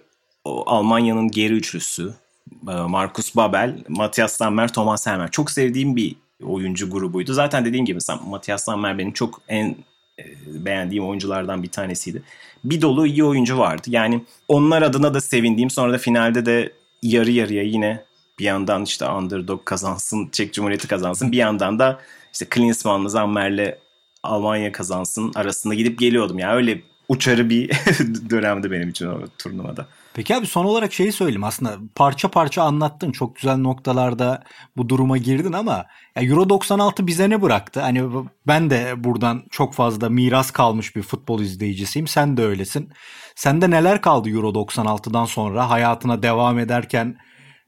Almanya'nın 0.45 1.31
geri 1.31 1.53
üçlüsü 1.53 2.13
e, 2.51 2.73
Markus 2.73 3.35
Babel, 3.35 3.83
Matthias 3.89 4.33
Sammer, 4.33 4.73
Thomas 4.73 5.07
Helmer. 5.07 5.31
Çok 5.31 5.51
sevdiğim 5.51 5.95
bir 5.95 6.15
oyuncu 6.43 6.89
grubuydu. 6.89 7.33
Zaten 7.33 7.65
dediğim 7.65 7.85
gibi 7.85 7.99
Matthias 8.25 8.63
Sammer 8.63 8.97
benim 8.97 9.13
çok 9.13 9.41
en 9.47 9.75
e, 10.19 10.23
beğendiğim 10.47 11.07
oyunculardan 11.07 11.63
bir 11.63 11.69
tanesiydi. 11.69 12.23
Bir 12.63 12.81
dolu 12.81 13.07
iyi 13.07 13.23
oyuncu 13.23 13.57
vardı. 13.57 13.87
Yani 13.87 14.23
onlar 14.47 14.81
adına 14.81 15.13
da 15.13 15.21
sevindiğim 15.21 15.69
sonra 15.69 15.93
da 15.93 15.97
finalde 15.97 16.45
de 16.45 16.73
yarı 17.01 17.31
yarıya 17.31 17.63
yine 17.63 18.03
bir 18.39 18.45
yandan 18.45 18.83
işte 18.83 19.09
underdog 19.09 19.65
kazansın, 19.65 20.29
Çek 20.31 20.53
Cumhuriyeti 20.53 20.87
kazansın. 20.87 21.31
Bir 21.31 21.37
yandan 21.37 21.79
da 21.79 21.99
işte 22.33 22.45
Klinsmann'la 22.45 23.09
Zammer'le 23.09 23.77
Almanya 24.23 24.71
kazansın 24.71 25.31
arasında 25.35 25.73
gidip 25.73 25.99
geliyordum. 25.99 26.39
Yani 26.39 26.55
öyle 26.55 26.81
uçarı 27.09 27.49
bir 27.49 27.69
dönemdi 28.29 28.71
benim 28.71 28.89
için 28.89 29.05
o 29.05 29.19
turnuvada. 29.37 29.87
Peki 30.13 30.35
abi 30.35 30.47
son 30.47 30.65
olarak 30.65 30.93
şeyi 30.93 31.11
söyleyeyim 31.11 31.43
aslında 31.43 31.77
parça 31.95 32.27
parça 32.31 32.63
anlattın 32.63 33.11
çok 33.11 33.35
güzel 33.35 33.57
noktalarda 33.57 34.43
bu 34.77 34.89
duruma 34.89 35.17
girdin 35.17 35.53
ama 35.53 35.85
ya 36.15 36.23
Euro 36.23 36.49
96 36.49 37.07
bize 37.07 37.29
ne 37.29 37.41
bıraktı? 37.41 37.81
Hani 37.81 38.03
ben 38.47 38.69
de 38.69 39.03
buradan 39.03 39.43
çok 39.51 39.73
fazla 39.73 40.09
miras 40.09 40.51
kalmış 40.51 40.95
bir 40.95 41.01
futbol 41.01 41.41
izleyicisiyim 41.41 42.07
sen 42.07 42.37
de 42.37 42.45
öylesin. 42.45 42.89
Sende 43.35 43.69
neler 43.69 44.01
kaldı 44.01 44.29
Euro 44.29 44.49
96'dan 44.49 45.25
sonra 45.25 45.69
hayatına 45.69 46.23
devam 46.23 46.59
ederken 46.59 47.17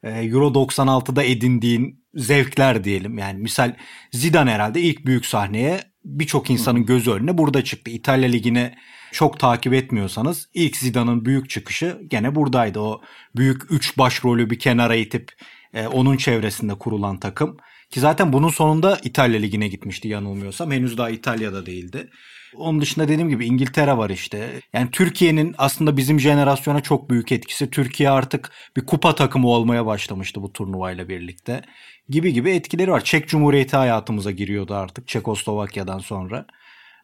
e, 0.04 0.10
Euro 0.10 0.48
96'da 0.48 1.24
edindiğin 1.24 2.04
zevkler 2.16 2.84
diyelim 2.84 3.18
yani 3.18 3.40
misal 3.40 3.76
Zidane 4.12 4.52
herhalde 4.52 4.82
ilk 4.82 5.06
büyük 5.06 5.26
sahneye 5.26 5.82
birçok 6.06 6.50
insanın 6.50 6.86
gözü 6.86 7.12
önüne 7.12 7.38
burada 7.38 7.64
çıktı. 7.64 7.92
İtalya 7.92 8.30
Ligi'ne 8.30 8.76
çok 9.12 9.40
takip 9.40 9.74
etmiyorsanız 9.74 10.50
ilk 10.54 10.78
Zidane'ın 10.78 11.26
büyük 11.26 11.50
çıkışı 11.50 12.02
gene 12.08 12.36
buradaydı. 12.36 12.80
O 12.80 13.02
büyük 13.36 13.72
3 13.72 13.98
başrolü 13.98 14.50
bir 14.50 14.60
kenara 14.60 14.96
itip 14.96 15.32
e, 15.74 15.88
onun 15.88 16.18
çevresinde 16.18 16.74
kurulan 16.76 17.20
takım. 17.20 17.58
Ki 17.90 18.00
zaten 18.00 18.34
bunun 18.34 18.50
sonunda 18.50 19.00
İtalya 19.04 19.40
Ligi'ne 19.40 19.68
gitmişti 19.68 20.08
yanılmıyorsam. 20.08 20.72
Henüz 20.72 20.98
daha 20.98 21.10
İtalya'da 21.10 21.66
değildi. 21.66 22.10
Onun 22.58 22.82
dışında 22.82 23.08
dediğim 23.08 23.30
gibi 23.30 23.46
İngiltere 23.46 23.98
var 23.98 24.10
işte. 24.10 24.62
Yani 24.74 24.92
Türkiye'nin 24.92 25.56
aslında 25.58 25.98
bizim 25.98 26.20
jenerasyona 26.20 26.82
çok 26.82 27.10
büyük 27.10 27.32
etkisi. 27.32 27.70
Türkiye 27.70 28.10
artık 28.10 28.52
bir 28.78 28.86
kupa 28.86 29.16
takımı 29.16 29.48
olmaya 29.48 29.86
başlamıştı 29.86 30.42
bu 30.42 30.54
turnuvayla 30.54 31.10
birlikte. 31.10 31.62
Gibi 32.10 32.34
gibi 32.34 32.52
etkileri 32.52 32.92
var. 32.92 33.04
Çek 33.04 33.28
Cumhuriyeti 33.28 33.78
hayatımıza 33.78 34.32
giriyordu 34.32 34.76
artık 34.76 35.08
Çekoslovakya'dan 35.08 36.00
sonra. 36.00 36.46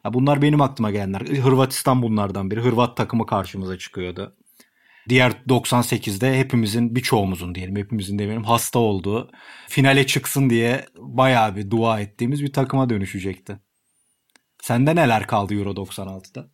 Bunlar 0.04 0.42
benim 0.42 0.60
aklıma 0.60 0.90
gelenler. 0.90 1.20
Hırvatistan 1.20 2.02
bunlardan 2.02 2.50
biri. 2.50 2.60
Hırvat 2.60 2.96
takımı 2.96 3.26
karşımıza 3.26 3.78
çıkıyordu. 3.78 4.36
Diğer 5.08 5.32
98'de 5.48 6.38
hepimizin 6.38 6.96
birçoğumuzun 6.96 7.54
diyelim 7.54 7.76
hepimizin 7.76 8.18
demeyelim 8.18 8.44
hasta 8.44 8.78
olduğu 8.78 9.30
finale 9.68 10.06
çıksın 10.06 10.50
diye 10.50 10.86
bayağı 10.98 11.56
bir 11.56 11.70
dua 11.70 12.00
ettiğimiz 12.00 12.42
bir 12.42 12.52
takıma 12.52 12.90
dönüşecekti. 12.90 13.58
Sende 14.64 14.96
neler 14.96 15.26
kaldı 15.26 15.54
Euro 15.54 15.70
96'da? 15.70 16.46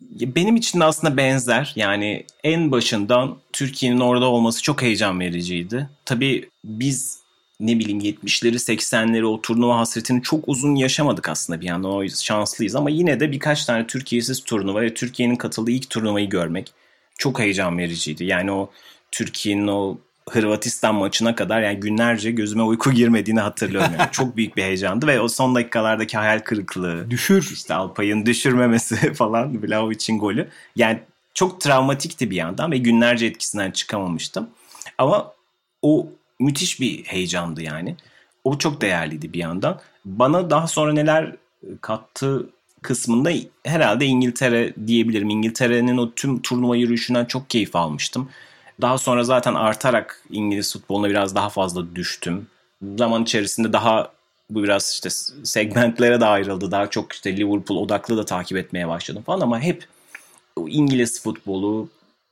Benim 0.00 0.56
için 0.56 0.80
de 0.80 0.84
aslında 0.84 1.16
benzer. 1.16 1.72
Yani 1.76 2.26
en 2.44 2.70
başından 2.70 3.38
Türkiye'nin 3.52 4.00
orada 4.00 4.26
olması 4.26 4.62
çok 4.62 4.82
heyecan 4.82 5.20
vericiydi. 5.20 5.88
Tabii 6.04 6.48
biz 6.64 7.18
ne 7.60 7.78
bileyim 7.78 8.00
70'leri 8.00 8.54
80'leri 8.54 9.24
o 9.24 9.42
turnuva 9.42 9.78
hasretini 9.78 10.22
çok 10.22 10.48
uzun 10.48 10.74
yaşamadık 10.74 11.28
aslında 11.28 11.60
bir 11.60 11.66
yandan. 11.66 11.90
O 11.90 12.08
şanslıyız 12.08 12.76
ama 12.76 12.90
yine 12.90 13.20
de 13.20 13.32
birkaç 13.32 13.64
tane 13.64 13.86
Türkiye'siz 13.86 14.44
turnuva 14.44 14.80
ve 14.80 14.94
Türkiye'nin 14.94 15.36
katıldığı 15.36 15.70
ilk 15.70 15.90
turnuvayı 15.90 16.28
görmek 16.28 16.72
çok 17.18 17.38
heyecan 17.38 17.78
vericiydi. 17.78 18.24
Yani 18.24 18.52
o 18.52 18.70
Türkiye'nin 19.10 19.66
o 19.66 19.98
Hırvatistan 20.30 20.94
maçına 20.94 21.34
kadar 21.34 21.62
yani 21.62 21.80
günlerce 21.80 22.30
gözüme 22.30 22.62
uyku 22.62 22.92
girmediğini 22.92 23.40
hatırlıyorum. 23.40 23.92
Yani 23.98 24.10
çok 24.12 24.36
büyük 24.36 24.56
bir 24.56 24.62
heyecandı 24.62 25.06
ve 25.06 25.20
o 25.20 25.28
son 25.28 25.54
dakikalardaki 25.54 26.16
hayal 26.16 26.40
kırıklığı. 26.40 27.10
Düşür. 27.10 27.50
işte 27.52 27.74
Alpay'ın 27.74 28.26
düşürmemesi 28.26 29.14
falan 29.14 29.62
Vlahovic'in 29.62 30.18
golü. 30.18 30.48
Yani 30.76 30.98
çok 31.34 31.60
travmatikti 31.60 32.30
bir 32.30 32.36
yandan 32.36 32.70
ve 32.70 32.78
günlerce 32.78 33.26
etkisinden 33.26 33.70
çıkamamıştım. 33.70 34.48
Ama 34.98 35.32
o 35.82 36.08
müthiş 36.38 36.80
bir 36.80 37.04
heyecandı 37.04 37.62
yani. 37.62 37.96
O 38.44 38.58
çok 38.58 38.80
değerliydi 38.80 39.32
bir 39.32 39.38
yandan. 39.38 39.80
Bana 40.04 40.50
daha 40.50 40.68
sonra 40.68 40.92
neler 40.92 41.36
kattı 41.80 42.46
kısmında 42.82 43.30
herhalde 43.64 44.06
İngiltere 44.06 44.74
diyebilirim. 44.86 45.30
İngiltere'nin 45.30 45.96
o 45.96 46.14
tüm 46.14 46.42
turnuva 46.42 46.76
yürüyüşünden 46.76 47.24
çok 47.24 47.50
keyif 47.50 47.76
almıştım. 47.76 48.28
Daha 48.80 48.98
sonra 48.98 49.24
zaten 49.24 49.54
artarak 49.54 50.22
İngiliz 50.30 50.72
futboluna 50.72 51.10
biraz 51.10 51.34
daha 51.34 51.48
fazla 51.48 51.94
düştüm. 51.94 52.46
Zaman 52.98 53.22
içerisinde 53.22 53.72
daha 53.72 54.12
bu 54.50 54.62
biraz 54.62 54.92
işte 54.92 55.10
segmentlere 55.44 56.20
de 56.20 56.24
ayrıldı. 56.24 56.70
Daha 56.70 56.90
çok 56.90 57.12
işte 57.12 57.36
Liverpool 57.36 57.78
odaklı 57.78 58.16
da 58.16 58.24
takip 58.24 58.58
etmeye 58.58 58.88
başladım 58.88 59.22
falan 59.26 59.40
ama 59.40 59.60
hep 59.60 59.86
İngiliz 60.66 61.22
futbolu, 61.22 61.88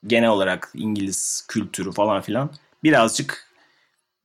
genel 0.06 0.28
olarak 0.28 0.70
İngiliz 0.74 1.44
kültürü 1.48 1.92
falan 1.92 2.22
filan 2.22 2.50
birazcık 2.84 3.52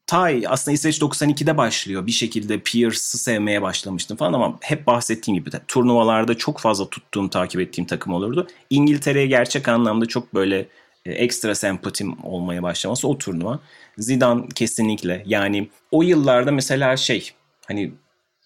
ta 0.08 0.30
aslında 0.48 0.76
İsveç 0.76 1.02
92'de 1.02 1.58
başlıyor. 1.58 2.08
Bir 2.08 2.12
şekilde 2.12 2.60
Pierce'ı 2.60 3.18
sevmeye 3.18 3.62
başlamıştım 3.62 4.18
falan 4.18 4.34
ama 4.34 4.58
hep 4.62 4.88
bahsettiğim 4.88 5.40
gibi 5.40 5.52
de 5.52 5.62
turnuvalarda 5.68 6.38
çok 6.38 6.60
fazla 6.60 6.90
tuttuğum, 6.90 7.30
takip 7.30 7.62
ettiğim 7.62 7.88
takım 7.88 8.14
olurdu. 8.14 8.48
İngiltere'ye 8.70 9.28
gerçek 9.28 9.68
anlamda 9.68 10.06
çok 10.06 10.34
böyle 10.34 10.68
ekstra 11.12 11.56
sempatim 11.56 12.26
olmaya 12.26 12.64
başlaması 12.64 13.08
o 13.08 13.18
turnuva. 13.18 13.60
Zidane 13.98 14.46
kesinlikle 14.56 15.24
yani 15.26 15.70
o 15.92 16.04
yıllarda 16.04 16.52
mesela 16.52 16.98
şey 16.98 17.32
hani 17.68 17.92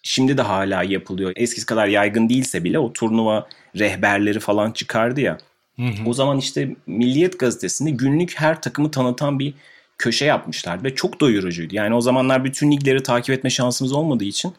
şimdi 0.03 0.37
de 0.37 0.41
hala 0.41 0.83
yapılıyor. 0.83 1.31
Eskisi 1.35 1.65
kadar 1.65 1.87
yaygın 1.87 2.29
değilse 2.29 2.63
bile 2.63 2.79
o 2.79 2.93
turnuva 2.93 3.47
rehberleri 3.79 4.39
falan 4.39 4.71
çıkardı 4.71 5.21
ya. 5.21 5.37
Hı 5.75 5.81
hı. 5.81 6.09
O 6.09 6.13
zaman 6.13 6.37
işte 6.37 6.75
Milliyet 6.87 7.39
gazetesinde 7.39 7.89
günlük 7.89 8.39
her 8.39 8.61
takımı 8.61 8.91
tanıtan 8.91 9.39
bir 9.39 9.53
köşe 9.97 10.25
yapmışlardı 10.25 10.83
ve 10.83 10.95
çok 10.95 11.21
doyurucuydu. 11.21 11.75
Yani 11.75 11.95
o 11.95 12.01
zamanlar 12.01 12.43
bütün 12.43 12.71
ligleri 12.71 13.03
takip 13.03 13.35
etme 13.35 13.49
şansımız 13.49 13.93
olmadığı 13.93 14.23
için 14.23 14.53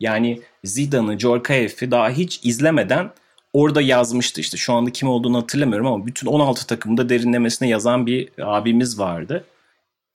yani 0.00 0.40
Zidane'ı, 0.64 1.18
Djorkaeff'i 1.18 1.90
daha 1.90 2.10
hiç 2.10 2.40
izlemeden 2.44 3.10
orada 3.52 3.80
yazmıştı 3.80 4.40
işte. 4.40 4.56
Şu 4.56 4.72
anda 4.72 4.90
kim 4.90 5.08
olduğunu 5.08 5.38
hatırlamıyorum 5.38 5.86
ama 5.86 6.06
bütün 6.06 6.26
16 6.26 6.66
takımda 6.66 7.08
derinlemesine 7.08 7.68
yazan 7.68 8.06
bir 8.06 8.28
abimiz 8.42 8.98
vardı. 8.98 9.44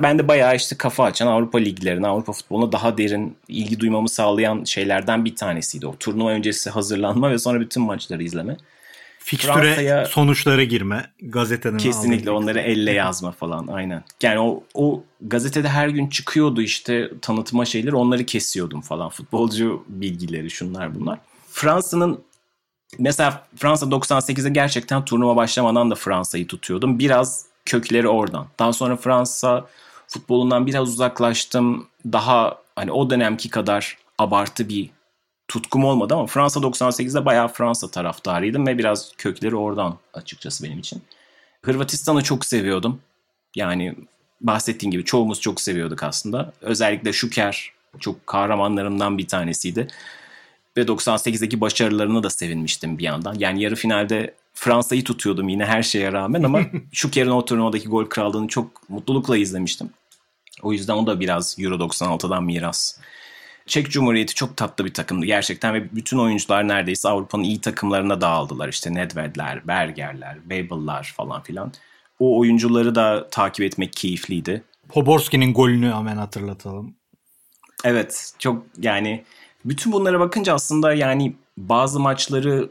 Ben 0.01 0.19
de 0.19 0.27
bayağı 0.27 0.55
işte 0.55 0.77
kafa 0.77 1.03
açan 1.03 1.27
Avrupa 1.27 1.57
liglerine, 1.57 2.07
Avrupa 2.07 2.31
futboluna 2.33 2.71
daha 2.71 2.97
derin 2.97 3.37
ilgi 3.47 3.79
duymamı 3.79 4.09
sağlayan 4.09 4.63
şeylerden 4.63 5.25
bir 5.25 5.35
tanesiydi 5.35 5.87
o. 5.87 5.95
Turnuva 5.95 6.29
öncesi 6.29 6.69
hazırlanma 6.69 7.31
ve 7.31 7.37
sonra 7.37 7.59
bütün 7.59 7.83
maçları 7.83 8.23
izleme. 8.23 8.57
Fikstüre 9.19 10.05
sonuçlara 10.09 10.63
girme, 10.63 11.05
gazeteden 11.21 11.77
Kesinlikle 11.77 12.31
onları 12.31 12.59
elle 12.59 12.91
yazma 12.91 13.31
falan 13.31 13.67
aynen. 13.67 14.03
Yani 14.21 14.39
o, 14.39 14.63
o 14.73 15.03
gazetede 15.21 15.69
her 15.69 15.87
gün 15.87 16.07
çıkıyordu 16.07 16.61
işte 16.61 17.11
tanıtma 17.21 17.65
şeyler 17.65 17.91
onları 17.91 18.25
kesiyordum 18.25 18.81
falan. 18.81 19.09
Futbolcu 19.09 19.83
bilgileri 19.87 20.49
şunlar 20.49 20.95
bunlar. 20.99 21.19
Fransa'nın 21.49 22.19
mesela 22.99 23.47
Fransa 23.55 23.85
98'de 23.85 24.49
gerçekten 24.49 25.05
turnuva 25.05 25.35
başlamadan 25.35 25.91
da 25.91 25.95
Fransa'yı 25.95 26.47
tutuyordum. 26.47 26.99
Biraz 26.99 27.45
kökleri 27.65 28.07
oradan. 28.07 28.47
Daha 28.59 28.73
sonra 28.73 28.95
Fransa 28.95 29.67
futbolundan 30.07 30.67
biraz 30.67 30.89
uzaklaştım. 30.89 31.87
Daha 32.05 32.57
hani 32.75 32.91
o 32.91 33.09
dönemki 33.09 33.49
kadar 33.49 33.97
abartı 34.17 34.69
bir 34.69 34.89
tutkum 35.47 35.85
olmadı 35.85 36.13
ama 36.13 36.27
Fransa 36.27 36.59
98'de 36.59 37.25
bayağı 37.25 37.47
Fransa 37.47 37.91
taraftarıydım 37.91 38.67
ve 38.67 38.77
biraz 38.77 39.11
kökleri 39.17 39.55
oradan 39.55 39.97
açıkçası 40.13 40.63
benim 40.63 40.79
için. 40.79 41.01
Hırvatistan'ı 41.61 42.23
çok 42.23 42.45
seviyordum. 42.45 42.99
Yani 43.55 43.95
bahsettiğim 44.41 44.91
gibi 44.91 45.05
çoğumuz 45.05 45.41
çok 45.41 45.61
seviyorduk 45.61 46.03
aslında. 46.03 46.53
Özellikle 46.61 47.13
Şuker 47.13 47.71
çok 47.99 48.27
kahramanlarımdan 48.27 49.17
bir 49.17 49.27
tanesiydi. 49.27 49.87
Ve 50.77 50.81
98'deki 50.81 51.61
başarılarına 51.61 52.23
da 52.23 52.29
sevinmiştim 52.29 52.97
bir 52.97 53.03
yandan. 53.03 53.35
Yani 53.39 53.61
yarı 53.61 53.75
finalde 53.75 54.33
Fransa'yı 54.53 55.03
tutuyordum 55.03 55.49
yine 55.49 55.65
her 55.65 55.83
şeye 55.83 56.11
rağmen 56.11 56.43
ama 56.43 56.61
Şuker'in 56.91 57.29
o 57.29 57.45
turnuvadaki 57.45 57.87
gol 57.87 58.05
krallığını 58.05 58.47
çok 58.47 58.89
mutlulukla 58.89 59.37
izlemiştim. 59.37 59.89
O 60.61 60.73
yüzden 60.73 60.93
o 60.93 61.07
da 61.07 61.19
biraz 61.19 61.55
Euro 61.59 61.75
96'dan 61.75 62.43
miras. 62.43 62.97
Çek 63.67 63.91
Cumhuriyeti 63.91 64.35
çok 64.35 64.57
tatlı 64.57 64.85
bir 64.85 64.93
takımdı 64.93 65.25
gerçekten 65.25 65.73
ve 65.73 65.95
bütün 65.95 66.17
oyuncular 66.17 66.67
neredeyse 66.67 67.09
Avrupa'nın 67.09 67.43
iyi 67.43 67.61
takımlarına 67.61 68.21
dağıldılar. 68.21 68.69
İşte 68.69 68.93
Nedvedler, 68.93 69.67
Bergerler, 69.67 70.37
Babel'lar 70.45 71.13
falan 71.17 71.43
filan. 71.43 71.71
O 72.19 72.39
oyuncuları 72.39 72.95
da 72.95 73.27
takip 73.29 73.65
etmek 73.65 73.93
keyifliydi. 73.93 74.63
Poborski'nin 74.89 75.53
golünü 75.53 75.93
hemen 75.93 76.17
hatırlatalım. 76.17 76.95
Evet 77.83 78.33
çok 78.39 78.63
yani 78.77 79.23
bütün 79.65 79.91
bunlara 79.91 80.19
bakınca 80.19 80.53
aslında 80.53 80.93
yani 80.93 81.35
bazı 81.57 81.99
maçları 81.99 82.69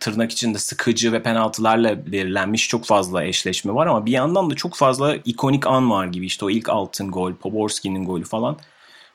tırnak 0.00 0.32
içinde 0.32 0.58
sıkıcı 0.58 1.12
ve 1.12 1.22
penaltılarla 1.22 2.06
belirlenmiş 2.12 2.68
çok 2.68 2.84
fazla 2.84 3.24
eşleşme 3.24 3.74
var 3.74 3.86
ama 3.86 4.06
bir 4.06 4.12
yandan 4.12 4.50
da 4.50 4.54
çok 4.54 4.74
fazla 4.74 5.16
ikonik 5.16 5.66
an 5.66 5.90
var 5.90 6.06
gibi 6.06 6.26
işte 6.26 6.44
o 6.44 6.50
ilk 6.50 6.68
altın 6.68 7.10
gol, 7.10 7.34
Poborski'nin 7.34 8.04
golü 8.04 8.24
falan. 8.24 8.58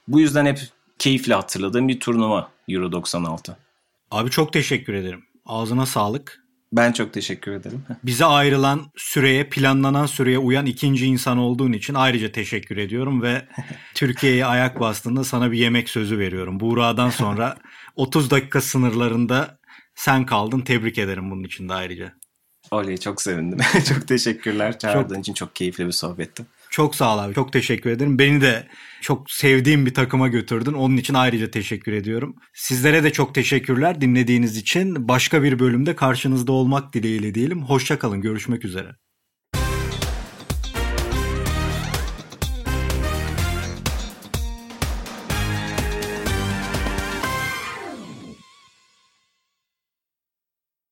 Bu 0.08 0.20
yüzden 0.20 0.46
hep 0.46 0.60
keyifle 1.00 1.34
hatırladığım 1.34 1.88
bir 1.88 2.00
turnuva 2.00 2.50
Euro 2.68 2.92
96. 2.92 3.58
Abi 4.12 4.30
çok 4.30 4.54
teşekkür 4.54 4.94
ederim. 4.94 5.24
Ağzına 5.46 5.86
sağlık. 5.86 6.44
Ben 6.72 6.92
çok 6.92 7.14
teşekkür 7.14 7.52
ederim. 7.52 7.84
Bize 8.04 8.26
ayrılan 8.26 8.92
süreye, 8.98 9.50
planlanan 9.50 10.06
süreye 10.06 10.38
uyan 10.38 10.66
ikinci 10.66 11.06
insan 11.06 11.38
olduğun 11.38 11.74
için 11.74 11.94
ayrıca 11.94 12.32
teşekkür 12.32 12.78
ediyorum 12.78 13.22
ve 13.22 13.48
Türkiye'ye 13.94 14.46
ayak 14.46 14.80
bastığında 14.80 15.24
sana 15.24 15.52
bir 15.52 15.58
yemek 15.58 15.90
sözü 15.90 16.20
veriyorum. 16.20 16.60
Buğra'dan 16.60 17.10
sonra 17.10 17.58
30 17.96 18.32
dakika 18.32 18.62
sınırlarında 18.62 19.60
sen 19.96 20.26
kaldın. 20.26 20.62
Tebrik 20.62 20.98
ederim 20.98 21.32
bunun 21.32 21.44
için 21.44 21.70
de 21.70 21.74
ayrıca. 21.74 22.14
Oley 22.72 22.98
çok 22.98 23.22
sevindim. 23.22 23.60
çok 23.88 24.08
teşekkürler. 24.08 24.80
Çağırdığın 24.80 25.16
çok, 25.16 25.24
için 25.24 25.34
çok 25.34 25.56
keyifli 25.56 25.88
bir 25.88 25.92
sohbetti. 25.92 26.46
Çok 26.70 26.96
sağ 26.96 27.16
ol 27.16 27.20
abi. 27.20 27.34
Çok 27.34 27.54
teşekkür 27.54 27.90
ederim. 27.90 28.20
Beni 28.20 28.42
de 28.42 28.68
çok 29.02 29.32
sevdiğim 29.32 29.86
bir 29.86 29.94
takıma 29.94 30.28
götürdün. 30.28 30.74
Onun 30.74 30.98
için 30.98 31.14
ayrıca 31.14 31.52
teşekkür 31.52 31.94
ediyorum. 31.94 32.36
Sizlere 32.54 33.04
de 33.04 33.12
çok 33.12 33.36
teşekkürler 33.36 34.02
dinlediğiniz 34.02 34.58
için. 34.58 35.08
Başka 35.08 35.44
bir 35.44 35.60
bölümde 35.60 35.96
karşınızda 35.96 36.52
olmak 36.52 36.94
dileğiyle 36.94 37.36
diyelim. 37.36 37.64
Hoşçakalın. 37.64 38.22
Görüşmek 38.22 38.66
üzere. 38.66 39.09